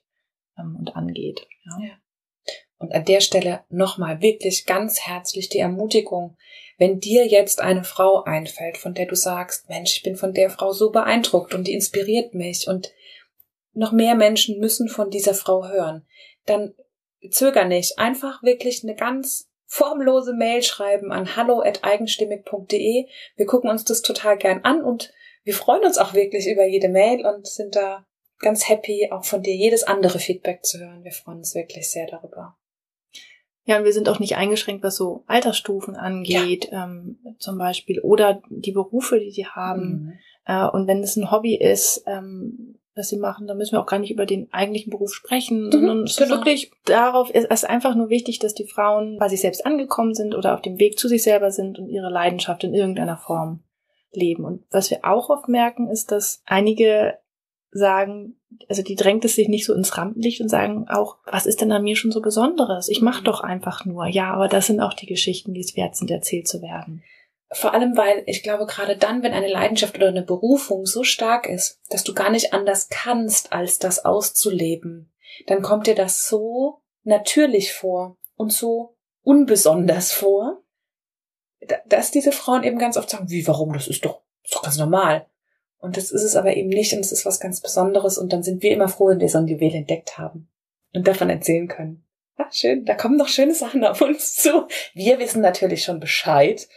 ähm, 0.57 0.75
und 0.79 0.95
angeht. 0.95 1.47
Ja. 1.65 1.85
ja. 1.85 1.93
Und 2.79 2.93
an 2.93 3.05
der 3.05 3.21
Stelle 3.21 3.63
nochmal 3.69 4.21
wirklich 4.21 4.65
ganz 4.65 5.01
herzlich 5.01 5.49
die 5.49 5.59
Ermutigung, 5.59 6.37
wenn 6.77 6.99
dir 6.99 7.25
jetzt 7.25 7.59
eine 7.59 7.83
Frau 7.83 8.23
einfällt, 8.23 8.77
von 8.77 8.93
der 8.93 9.07
du 9.07 9.15
sagst, 9.15 9.67
Mensch, 9.67 9.97
ich 9.97 10.03
bin 10.03 10.15
von 10.15 10.33
der 10.33 10.51
Frau 10.51 10.71
so 10.71 10.91
beeindruckt 10.91 11.55
und 11.55 11.67
die 11.67 11.73
inspiriert 11.73 12.35
mich 12.35 12.67
und 12.67 12.93
noch 13.73 13.91
mehr 13.91 14.15
Menschen 14.15 14.59
müssen 14.59 14.89
von 14.89 15.09
dieser 15.09 15.33
Frau 15.33 15.67
hören, 15.67 16.05
dann 16.45 16.75
zöger 17.31 17.65
nicht, 17.65 17.97
einfach 17.97 18.43
wirklich 18.43 18.83
eine 18.83 18.95
ganz 18.95 19.46
formlose 19.67 20.33
Mail 20.33 20.63
schreiben 20.63 21.11
an 21.11 21.35
hallo@eigenstimmig.de. 21.35 23.07
Wir 23.35 23.45
gucken 23.45 23.69
uns 23.69 23.83
das 23.83 24.01
total 24.01 24.37
gern 24.37 24.61
an 24.63 24.83
und 24.83 25.13
wir 25.43 25.53
freuen 25.53 25.83
uns 25.83 25.97
auch 25.97 26.13
wirklich 26.13 26.47
über 26.47 26.65
jede 26.65 26.89
Mail 26.89 27.25
und 27.25 27.45
sind 27.47 27.75
da 27.75 28.05
ganz 28.39 28.67
happy, 28.69 29.09
auch 29.11 29.25
von 29.25 29.41
dir 29.41 29.55
jedes 29.55 29.83
andere 29.83 30.19
Feedback 30.19 30.63
zu 30.63 30.79
hören. 30.79 31.03
Wir 31.03 31.11
freuen 31.11 31.39
uns 31.39 31.55
wirklich 31.55 31.89
sehr 31.91 32.07
darüber. 32.07 32.57
Ja, 33.65 33.77
und 33.77 33.83
wir 33.83 33.91
sind 33.91 34.07
auch 34.07 34.19
nicht 34.19 34.37
eingeschränkt, 34.37 34.83
was 34.83 34.95
so 34.95 35.25
Altersstufen 35.27 35.97
angeht, 35.97 36.69
ja. 36.71 36.85
ähm, 36.85 37.19
zum 37.37 37.57
Beispiel, 37.57 37.99
oder 37.99 38.41
die 38.49 38.71
Berufe, 38.71 39.19
die 39.19 39.31
sie 39.31 39.45
haben. 39.45 39.89
Mhm. 39.89 40.13
Äh, 40.45 40.67
und 40.69 40.87
wenn 40.87 41.03
es 41.03 41.17
ein 41.17 41.31
Hobby 41.31 41.55
ist, 41.55 42.03
ähm, 42.07 42.79
was 42.97 43.09
sie 43.09 43.17
machen, 43.17 43.47
dann 43.47 43.57
müssen 43.57 43.73
wir 43.73 43.81
auch 43.81 43.85
gar 43.85 43.99
nicht 43.99 44.11
über 44.11 44.25
den 44.25 44.51
eigentlichen 44.51 44.89
Beruf 44.89 45.13
sprechen, 45.13 45.65
mhm, 45.65 45.71
sondern 45.71 46.03
es 46.03 46.17
genau. 46.17 46.29
ist 46.29 46.37
wirklich 46.37 46.71
darauf, 46.85 47.29
ist 47.29 47.47
es 47.49 47.63
einfach 47.63 47.95
nur 47.95 48.09
wichtig, 48.09 48.39
dass 48.39 48.53
die 48.53 48.67
Frauen 48.67 49.17
bei 49.19 49.29
sich 49.29 49.41
selbst 49.41 49.65
angekommen 49.65 50.13
sind 50.13 50.35
oder 50.35 50.53
auf 50.53 50.61
dem 50.61 50.79
Weg 50.79 50.97
zu 50.97 51.07
sich 51.07 51.23
selber 51.23 51.51
sind 51.51 51.79
und 51.79 51.89
ihre 51.89 52.09
Leidenschaft 52.09 52.63
in 52.63 52.73
irgendeiner 52.73 53.17
Form 53.17 53.61
leben. 54.11 54.43
Und 54.45 54.63
was 54.71 54.89
wir 54.89 54.99
auch 55.03 55.29
oft 55.29 55.47
merken, 55.47 55.87
ist, 55.87 56.11
dass 56.11 56.41
einige 56.45 57.17
sagen, 57.71 58.35
also 58.69 58.81
die 58.81 58.95
drängt 58.95 59.25
es 59.25 59.35
sich 59.35 59.49
nicht 59.49 59.65
so 59.65 59.73
ins 59.73 59.97
Rampenlicht 59.97 60.41
und 60.41 60.49
sagen 60.49 60.87
auch, 60.89 61.17
was 61.25 61.45
ist 61.45 61.61
denn 61.61 61.71
an 61.71 61.83
mir 61.83 61.95
schon 61.95 62.11
so 62.11 62.21
Besonderes? 62.21 62.89
Ich 62.89 63.01
mache 63.01 63.21
mhm. 63.21 63.25
doch 63.25 63.41
einfach 63.41 63.85
nur. 63.85 64.07
Ja, 64.07 64.33
aber 64.33 64.47
das 64.47 64.67
sind 64.67 64.79
auch 64.79 64.93
die 64.93 65.05
Geschichten, 65.05 65.53
die 65.53 65.61
es 65.61 65.75
wert 65.75 65.95
sind, 65.95 66.09
erzählt 66.11 66.47
zu 66.47 66.61
werden. 66.61 67.03
Vor 67.51 67.73
allem, 67.73 67.95
weil 67.95 68.23
ich 68.25 68.43
glaube, 68.43 68.65
gerade 68.65 68.97
dann, 68.97 69.23
wenn 69.23 69.33
eine 69.33 69.47
Leidenschaft 69.47 69.95
oder 69.95 70.09
eine 70.09 70.23
Berufung 70.23 70.85
so 70.85 71.03
stark 71.03 71.47
ist, 71.47 71.79
dass 71.89 72.03
du 72.03 72.13
gar 72.13 72.29
nicht 72.29 72.53
anders 72.53 72.89
kannst, 72.89 73.53
als 73.53 73.79
das 73.79 74.03
auszuleben, 74.03 75.13
dann 75.45 75.61
kommt 75.61 75.87
dir 75.87 75.95
das 75.95 76.27
so 76.27 76.81
natürlich 77.03 77.73
vor 77.73 78.17
und 78.35 78.51
so 78.51 78.97
unbesonders 79.23 80.11
vor, 80.11 80.61
dass 81.85 82.11
diese 82.11 82.31
Frauen 82.31 82.63
eben 82.63 82.79
ganz 82.79 82.97
oft 82.97 83.09
sagen, 83.09 83.29
wie, 83.29 83.47
warum, 83.47 83.73
das 83.73 83.87
ist 83.87 84.03
doch, 84.03 84.23
ist 84.43 84.55
doch 84.55 84.63
ganz 84.63 84.77
normal. 84.77 85.25
Und 85.79 85.95
das 85.95 86.11
ist 86.11 86.23
es 86.23 86.35
aber 86.35 86.55
eben 86.55 86.69
nicht 86.69 86.93
und 86.93 86.99
es 86.99 87.11
ist 87.11 87.25
was 87.25 87.39
ganz 87.39 87.61
Besonderes 87.61 88.17
und 88.17 88.33
dann 88.33 88.43
sind 88.43 88.61
wir 88.61 88.71
immer 88.71 88.89
froh, 88.89 89.07
wenn 89.07 89.19
wir 89.19 89.29
so 89.29 89.37
ein 89.37 89.47
Juwel 89.47 89.73
entdeckt 89.73 90.17
haben 90.17 90.49
und 90.93 91.07
davon 91.07 91.29
erzählen 91.29 91.67
können. 91.67 92.03
Ach, 92.35 92.51
schön, 92.51 92.85
da 92.85 92.93
kommen 92.93 93.17
noch 93.17 93.29
schöne 93.29 93.53
Sachen 93.53 93.83
auf 93.83 94.01
uns 94.01 94.35
zu. 94.35 94.67
Wir 94.93 95.19
wissen 95.19 95.41
natürlich 95.41 95.83
schon 95.83 95.99
Bescheid 95.99 96.67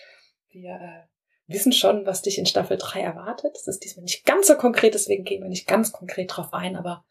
wir 0.51 0.73
äh, 0.73 1.53
wissen 1.53 1.73
schon, 1.73 2.07
was 2.07 2.23
dich 2.23 2.39
in 2.39 2.47
Staffel 2.47 2.77
3 2.79 3.01
erwartet. 3.01 3.53
Das 3.55 3.67
ist 3.67 3.85
diesmal 3.85 4.05
nicht 4.05 4.25
ganz 4.25 4.47
so 4.47 4.57
konkret, 4.57 4.95
deswegen 4.95 5.25
gehen 5.25 5.43
wir 5.43 5.49
nicht 5.49 5.67
ganz 5.67 5.93
konkret 5.93 6.37
drauf 6.37 6.53
ein, 6.53 6.77
aber 6.77 7.05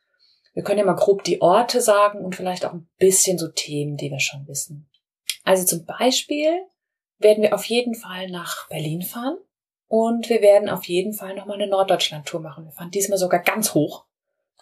Wir 0.54 0.64
können 0.64 0.80
ja 0.80 0.86
mal 0.86 0.96
grob 0.96 1.24
die 1.24 1.42
Orte 1.42 1.80
sagen 1.80 2.26
und 2.26 2.36
vielleicht 2.36 2.66
auch 2.66 2.74
ein 2.74 2.90
bisschen 2.98 3.38
so 3.38 3.48
Themen, 3.50 3.98
die 3.98 4.10
wir 4.10 4.20
schon 4.20 4.48
wissen. 4.48 4.90
Also 5.44 5.66
zum 5.66 5.86
Beispiel 5.86 6.50
werden 7.20 7.44
wir 7.44 7.54
auf 7.54 7.66
jeden 7.66 7.94
Fall 7.94 8.30
nach 8.30 8.68
Berlin 8.68 9.04
fahren 9.04 9.38
und 9.88 10.28
wir 10.28 10.42
werden 10.42 10.68
auf 10.68 10.86
jeden 10.86 11.14
Fall 11.14 11.36
nochmal 11.36 11.62
eine 11.62 11.70
Norddeutschland-Tour 11.70 12.42
machen. 12.42 12.66
Wir 12.66 12.72
fahren 12.72 12.92
diesmal 12.92 13.20
sogar 13.20 13.42
ganz 13.42 13.74
hoch. 13.74 14.06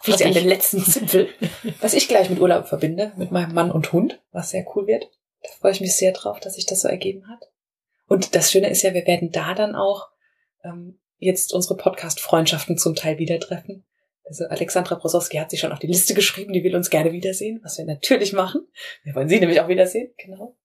Quasi 0.03 0.25
an 0.25 0.33
den 0.33 0.47
letzten 0.47 0.83
Zipfel, 0.83 1.29
was 1.81 1.93
ich 1.93 2.07
gleich 2.07 2.29
mit 2.29 2.39
Urlaub 2.39 2.67
verbinde, 2.67 3.13
mit 3.15 3.31
meinem 3.31 3.53
Mann 3.53 3.71
und 3.71 3.91
Hund, 3.93 4.21
was 4.31 4.51
sehr 4.51 4.65
cool 4.75 4.87
wird. 4.87 5.09
Da 5.41 5.49
freue 5.59 5.71
ich 5.71 5.81
mich 5.81 5.95
sehr 5.95 6.11
drauf, 6.11 6.39
dass 6.39 6.55
sich 6.55 6.65
das 6.65 6.81
so 6.81 6.87
ergeben 6.87 7.27
hat. 7.29 7.49
Und 8.07 8.35
das 8.35 8.51
Schöne 8.51 8.69
ist 8.69 8.81
ja, 8.81 8.93
wir 8.93 9.05
werden 9.05 9.31
da 9.31 9.53
dann 9.53 9.75
auch 9.75 10.07
ähm, 10.63 10.99
jetzt 11.17 11.53
unsere 11.53 11.77
Podcast-Freundschaften 11.77 12.77
zum 12.77 12.95
Teil 12.95 13.17
wieder 13.19 13.39
treffen. 13.39 13.85
Also 14.25 14.45
Alexandra 14.45 14.95
Brosowski 14.95 15.37
hat 15.37 15.51
sich 15.51 15.61
schon 15.61 15.71
auf 15.71 15.79
die 15.79 15.87
Liste 15.87 16.13
geschrieben, 16.13 16.51
die 16.53 16.63
will 16.63 16.75
uns 16.75 16.89
gerne 16.89 17.11
wiedersehen, 17.13 17.59
was 17.63 17.77
wir 17.77 17.85
natürlich 17.85 18.33
machen. 18.33 18.67
Wir 19.03 19.15
wollen 19.15 19.29
sie 19.29 19.39
nämlich 19.39 19.61
auch 19.61 19.69
wiedersehen, 19.69 20.13
genau. 20.17 20.57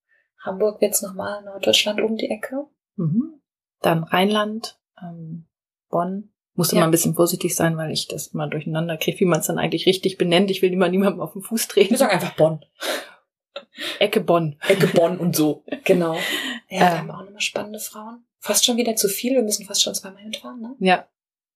Hamburg 0.43 0.81
wird's 0.81 1.01
nochmal, 1.01 1.41
Norddeutschland 1.43 2.01
um 2.01 2.17
die 2.17 2.29
Ecke. 2.29 2.65
Mhm. 2.97 3.39
Dann 3.81 4.03
Rheinland, 4.03 4.79
ähm, 5.01 5.45
Bonn. 5.89 6.29
Muss 6.55 6.71
Ja. 6.71 6.77
immer 6.77 6.87
ein 6.87 6.91
bisschen 6.91 7.15
vorsichtig 7.15 7.55
sein, 7.55 7.77
weil 7.77 7.91
ich 7.91 8.07
das 8.07 8.33
mal 8.33 8.49
durcheinander 8.49 8.97
kriege, 8.97 9.19
wie 9.21 9.25
man 9.25 9.39
es 9.39 9.47
dann 9.47 9.57
eigentlich 9.57 9.85
richtig 9.87 10.17
benennt. 10.17 10.51
Ich 10.51 10.61
will 10.61 10.71
immer 10.71 10.89
niemandem 10.89 11.21
auf 11.21 11.33
den 11.33 11.41
Fuß 11.41 11.67
treten. 11.67 11.91
Wir 11.91 11.97
sagen 11.97 12.11
einfach 12.11 12.35
Bonn. 12.35 12.63
Ecke 13.99 14.21
Bonn. 14.21 14.57
Ecke 14.67 14.87
Bonn 14.87 15.17
und 15.17 15.35
so. 15.35 15.63
Genau. 15.83 16.15
Ja, 16.69 16.79
wir 16.79 16.97
haben 16.99 17.11
auch 17.11 17.23
nochmal 17.23 17.41
spannende 17.41 17.79
Frauen. 17.79 18.25
Fast 18.39 18.65
schon 18.65 18.77
wieder 18.77 18.95
zu 18.95 19.07
viel, 19.07 19.33
wir 19.33 19.43
müssen 19.43 19.65
fast 19.65 19.81
schon 19.81 19.93
zweimal 19.93 20.21
hinfahren, 20.21 20.61
ne? 20.61 20.75
Ja. 20.79 21.07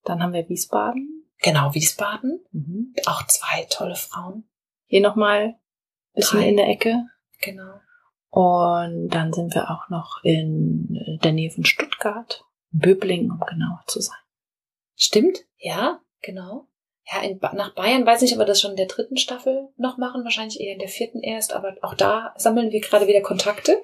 Dann 0.04 0.22
haben 0.22 0.34
wir 0.34 0.48
Wiesbaden. 0.48 1.26
Genau, 1.40 1.74
Wiesbaden. 1.74 2.44
Mhm. 2.52 2.94
Auch 3.06 3.26
zwei 3.28 3.66
tolle 3.70 3.96
Frauen. 3.96 4.48
Hier 4.86 5.02
nochmal 5.02 5.56
bisschen 6.14 6.40
Drei. 6.42 6.50
in 6.50 6.58
der 6.58 6.68
Ecke. 6.68 7.06
Genau. 7.42 7.80
Und 8.30 9.10
dann 9.10 9.34
sind 9.34 9.56
wir 9.56 9.72
auch 9.72 9.90
noch 9.90 10.20
in 10.24 11.20
der 11.24 11.32
Nähe 11.32 11.52
von 11.52 11.66
Stuttgart. 11.66 12.44
Böblingen, 12.72 13.32
um 13.32 13.40
genauer 13.40 13.84
zu 13.88 14.02
sein. 14.02 14.18
Stimmt? 14.96 15.46
Ja, 15.58 16.02
genau. 16.22 16.68
Ja, 17.10 17.22
in 17.22 17.40
nach 17.54 17.74
Bayern 17.74 18.06
weiß 18.06 18.22
nicht, 18.22 18.34
ob 18.34 18.40
wir 18.40 18.46
das 18.46 18.60
schon 18.60 18.72
in 18.72 18.78
der 18.78 18.88
dritten 18.88 19.16
Staffel 19.16 19.70
noch 19.78 19.98
machen, 19.98 20.26
wahrscheinlich 20.26 20.60
eher 20.60 20.74
in 20.74 20.80
der 20.80 20.90
vierten 20.90 21.22
erst, 21.22 21.54
aber 21.54 21.76
auch 21.82 21.94
da 21.94 22.34
sammeln 22.38 22.72
wir 22.72 22.82
gerade 22.82 23.08
wieder 23.08 23.22
Kontakte. 23.22 23.82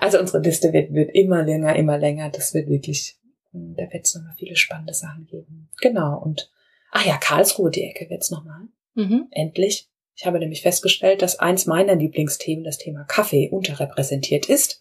Also 0.00 0.18
unsere 0.18 0.40
Liste 0.40 0.72
wird, 0.72 0.92
wird 0.92 1.14
immer 1.14 1.44
länger, 1.44 1.76
immer 1.76 1.96
länger. 1.96 2.28
Das 2.30 2.54
wird 2.54 2.68
wirklich, 2.68 3.16
hm, 3.52 3.76
da 3.76 3.84
wird 3.92 4.04
es 4.04 4.16
nochmal 4.16 4.34
viele 4.36 4.56
spannende 4.56 4.94
Sachen 4.94 5.26
geben. 5.30 5.68
Genau, 5.80 6.18
und 6.18 6.50
ach 6.90 7.06
ja, 7.06 7.16
Karlsruhe, 7.18 7.70
die 7.70 7.84
Ecke 7.84 8.10
wird's 8.10 8.32
nochmal. 8.32 8.62
Mhm. 8.94 9.28
Endlich. 9.30 9.88
Ich 10.16 10.24
habe 10.24 10.38
nämlich 10.38 10.62
festgestellt, 10.62 11.20
dass 11.20 11.38
eins 11.38 11.66
meiner 11.66 11.94
Lieblingsthemen 11.94 12.64
das 12.64 12.78
Thema 12.78 13.04
Kaffee 13.04 13.50
unterrepräsentiert 13.50 14.46
ist. 14.46 14.80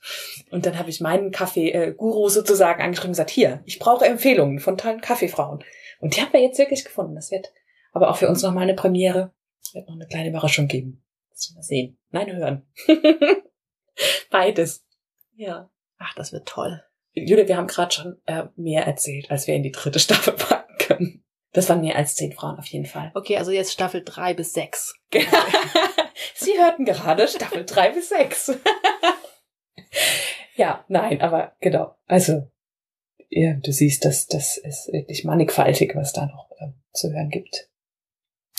Und 0.49 0.65
dann 0.65 0.79
habe 0.79 0.89
ich 0.89 1.01
meinen 1.01 1.31
Kaffee-Guru 1.31 2.29
sozusagen 2.29 2.81
angeschrieben 2.81 3.09
und 3.09 3.13
gesagt, 3.13 3.31
hier, 3.31 3.61
ich 3.65 3.77
brauche 3.77 4.05
Empfehlungen 4.05 4.59
von 4.59 4.77
tollen 4.77 5.01
Kaffeefrauen. 5.01 5.61
Und 5.99 6.15
die 6.15 6.21
haben 6.21 6.31
wir 6.31 6.41
jetzt 6.41 6.57
wirklich 6.57 6.85
gefunden. 6.85 7.15
Das 7.15 7.31
wird 7.31 7.51
aber 7.95 8.09
auch 8.09 8.17
für 8.17 8.27
uns 8.27 8.43
nochmal 8.43 8.63
eine 8.63 8.75
Premiere. 8.75 9.33
Es 9.63 9.73
wird 9.73 9.87
noch 9.87 9.95
eine 9.95 10.05
kleine 10.05 10.29
Überraschung 10.29 10.67
geben. 10.67 11.01
Das 11.31 11.51
mal 11.55 11.63
sehen. 11.63 11.97
Nein, 12.11 12.35
hören. 12.35 12.67
Beides. 14.29 14.85
Ja. 15.33 15.71
Ach, 15.97 16.13
das 16.15 16.33
wird 16.33 16.45
toll. 16.45 16.83
Julia, 17.13 17.47
wir 17.47 17.55
haben 17.55 17.67
gerade 17.67 17.95
schon 17.95 18.21
äh, 18.25 18.43
mehr 18.57 18.85
erzählt, 18.85 19.31
als 19.31 19.47
wir 19.47 19.55
in 19.55 19.63
die 19.63 19.71
dritte 19.71 19.99
Staffel 19.99 20.33
packen 20.37 20.77
können. 20.77 21.23
Das 21.53 21.69
waren 21.69 21.79
mehr 21.79 21.95
als 21.95 22.15
zehn 22.15 22.33
Frauen 22.33 22.59
auf 22.59 22.65
jeden 22.65 22.85
Fall. 22.85 23.11
Okay, 23.15 23.37
also 23.37 23.51
jetzt 23.51 23.71
Staffel 23.71 24.03
drei 24.03 24.33
bis 24.33 24.51
sechs. 24.51 24.93
Sie 26.35 26.51
hörten 26.59 26.83
gerade 26.83 27.29
Staffel 27.29 27.65
drei 27.65 27.91
bis 27.91 28.09
sechs. 28.09 28.51
ja, 30.57 30.83
nein, 30.89 31.21
aber 31.21 31.55
genau. 31.61 31.95
Also, 32.07 32.51
ja, 33.29 33.53
du 33.53 33.71
siehst, 33.71 34.03
dass 34.03 34.27
das 34.27 34.57
ist 34.57 34.91
wirklich 34.91 35.23
mannigfaltig, 35.23 35.95
was 35.95 36.11
da 36.11 36.25
noch 36.25 36.51
ähm, 36.59 36.73
zu 36.91 37.13
hören 37.13 37.29
gibt. 37.29 37.69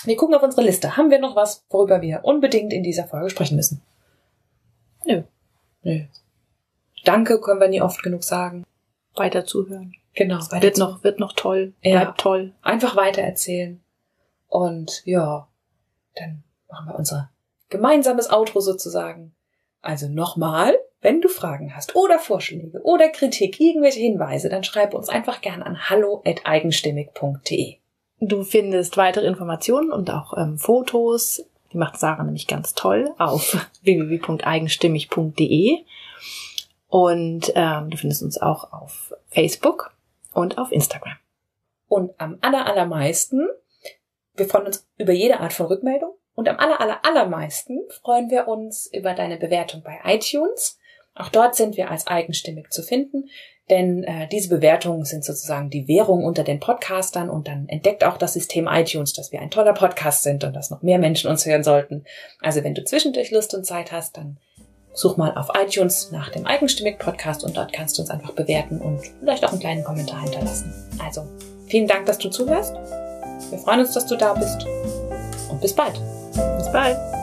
Wir 0.07 0.17
gucken 0.17 0.35
auf 0.35 0.43
unsere 0.43 0.63
Liste. 0.63 0.97
Haben 0.97 1.11
wir 1.11 1.19
noch 1.19 1.37
was, 1.37 1.65
worüber 1.69 2.01
wir 2.01 2.21
unbedingt 2.25 2.73
in 2.73 2.83
dieser 2.83 3.07
Folge 3.07 3.31
sprechen 3.31 3.57
müssen? 3.57 3.83
Nö. 5.05 5.23
Nö. 5.83 6.05
Danke 7.05 7.41
können 7.41 7.61
wir 7.61 7.69
nie 7.69 7.83
oft 7.83 8.03
genug 8.03 8.25
sagen. 8.25 8.65
Weiter 9.15 9.45
zuhören. 9.45 9.95
Genau. 10.15 10.39
Wird 10.61 10.79
noch, 10.79 11.05
wird 11.05 11.21
noch 11.21 11.35
toll. 11.35 11.75
Ja. 11.83 12.03
Bleibt 12.03 12.21
toll. 12.21 12.53
einfach 12.63 12.97
weiter 12.97 13.23
erzählen. 13.23 13.81
Und 14.49 15.03
ja, 15.05 15.49
dann 16.15 16.43
machen 16.69 16.89
wir 16.89 16.95
unser 16.97 17.31
gemeinsames 17.69 18.31
Outro 18.31 18.61
sozusagen. 18.61 19.35
Also 19.83 20.09
nochmal, 20.09 20.77
wenn 21.01 21.21
du 21.21 21.29
Fragen 21.29 21.77
hast 21.77 21.95
oder 21.95 22.19
Vorschläge 22.19 22.81
oder 22.83 23.09
Kritik, 23.09 23.61
irgendwelche 23.61 24.01
Hinweise, 24.01 24.49
dann 24.49 24.65
schreibe 24.65 24.97
uns 24.97 25.09
einfach 25.09 25.41
gern 25.41 25.63
an 25.63 25.91
hallo@eigenstimmig.de. 25.91 27.77
Du 28.21 28.45
findest 28.45 28.97
weitere 28.97 29.27
Informationen 29.27 29.93
und 29.93 30.11
auch 30.11 30.37
ähm, 30.37 30.59
Fotos. 30.59 31.45
Die 31.73 31.77
macht 31.77 31.99
Sarah 31.99 32.25
nämlich 32.25 32.47
ganz 32.47 32.75
toll 32.75 33.13
auf 33.19 33.69
www.eigenstimmig.de. 33.83 35.85
Und 36.89 37.53
ähm, 37.55 37.91
du 37.91 37.97
findest 37.97 38.23
uns 38.23 38.41
auch 38.41 38.73
auf 38.73 39.13
Facebook 39.29 39.95
und 40.33 40.57
auf 40.57 40.73
Instagram. 40.73 41.17
Und 41.89 42.13
am 42.19 42.39
aller, 42.41 42.67
allermeisten, 42.67 43.49
wir 44.35 44.47
freuen 44.47 44.67
uns 44.67 44.87
über 44.97 45.13
jede 45.13 45.41
Art 45.41 45.53
von 45.53 45.67
Rückmeldung. 45.67 46.15
Und 46.35 46.49
am 46.49 46.59
aller, 46.59 46.81
aller, 46.81 47.05
allermeisten 47.05 47.81
freuen 48.03 48.31
wir 48.31 48.49
uns 48.49 48.87
über 48.93 49.15
deine 49.15 49.37
Bewertung 49.37 49.83
bei 49.83 49.99
iTunes. 50.05 50.79
Auch 51.15 51.31
dort 51.31 51.55
sind 51.55 51.77
wir 51.77 51.91
als 51.91 52.07
eigenstimmig 52.07 52.71
zu 52.71 52.83
finden, 52.83 53.29
denn 53.69 54.05
äh, 54.05 54.29
diese 54.29 54.49
Bewertungen 54.49 55.05
sind 55.05 55.25
sozusagen 55.25 55.71
die 55.71 55.89
Währung 55.89 56.25
unter 56.25 56.45
den 56.45 56.61
Podcastern 56.61 57.29
und 57.29 57.49
dann 57.49 57.69
entdeckt 57.69 58.05
auch 58.05 58.17
das 58.17 58.35
System 58.35 58.69
iTunes, 58.71 59.13
dass 59.13 59.33
wir 59.33 59.41
ein 59.41 59.51
toller 59.51 59.73
Podcast 59.73 60.23
sind 60.23 60.45
und 60.45 60.55
dass 60.55 60.71
noch 60.71 60.83
mehr 60.83 60.99
Menschen 60.99 61.29
uns 61.29 61.45
hören 61.47 61.65
sollten. 61.65 62.05
Also 62.41 62.63
wenn 62.63 62.75
du 62.75 62.85
zwischendurch 62.85 63.33
Lust 63.33 63.55
und 63.55 63.67
Zeit 63.67 63.91
hast, 63.91 64.17
dann 64.17 64.39
such 64.93 65.17
mal 65.17 65.37
auf 65.37 65.49
iTunes 65.61 66.11
nach 66.13 66.31
dem 66.31 66.47
Eigenstimmig 66.47 66.99
Podcast 66.99 67.45
und 67.45 67.57
dort 67.57 67.73
kannst 67.73 67.99
du 67.99 68.03
uns 68.03 68.11
einfach 68.11 68.33
bewerten 68.33 68.81
und 68.81 69.01
vielleicht 69.21 69.45
auch 69.45 69.51
einen 69.51 69.61
kleinen 69.61 69.85
Kommentar 69.85 70.23
hinterlassen. 70.23 70.73
Also 71.05 71.27
vielen 71.67 71.89
Dank, 71.89 72.07
dass 72.07 72.19
du 72.19 72.31
zuhörst. 72.31 72.75
Wir 73.51 73.59
freuen 73.59 73.81
uns, 73.81 73.93
dass 73.93 74.07
du 74.07 74.17
da 74.17 74.33
bist 74.35 74.65
und 75.51 75.61
bis 75.61 75.75
bald. 75.75 76.01
Bis 76.59 76.71
bald. 76.73 77.16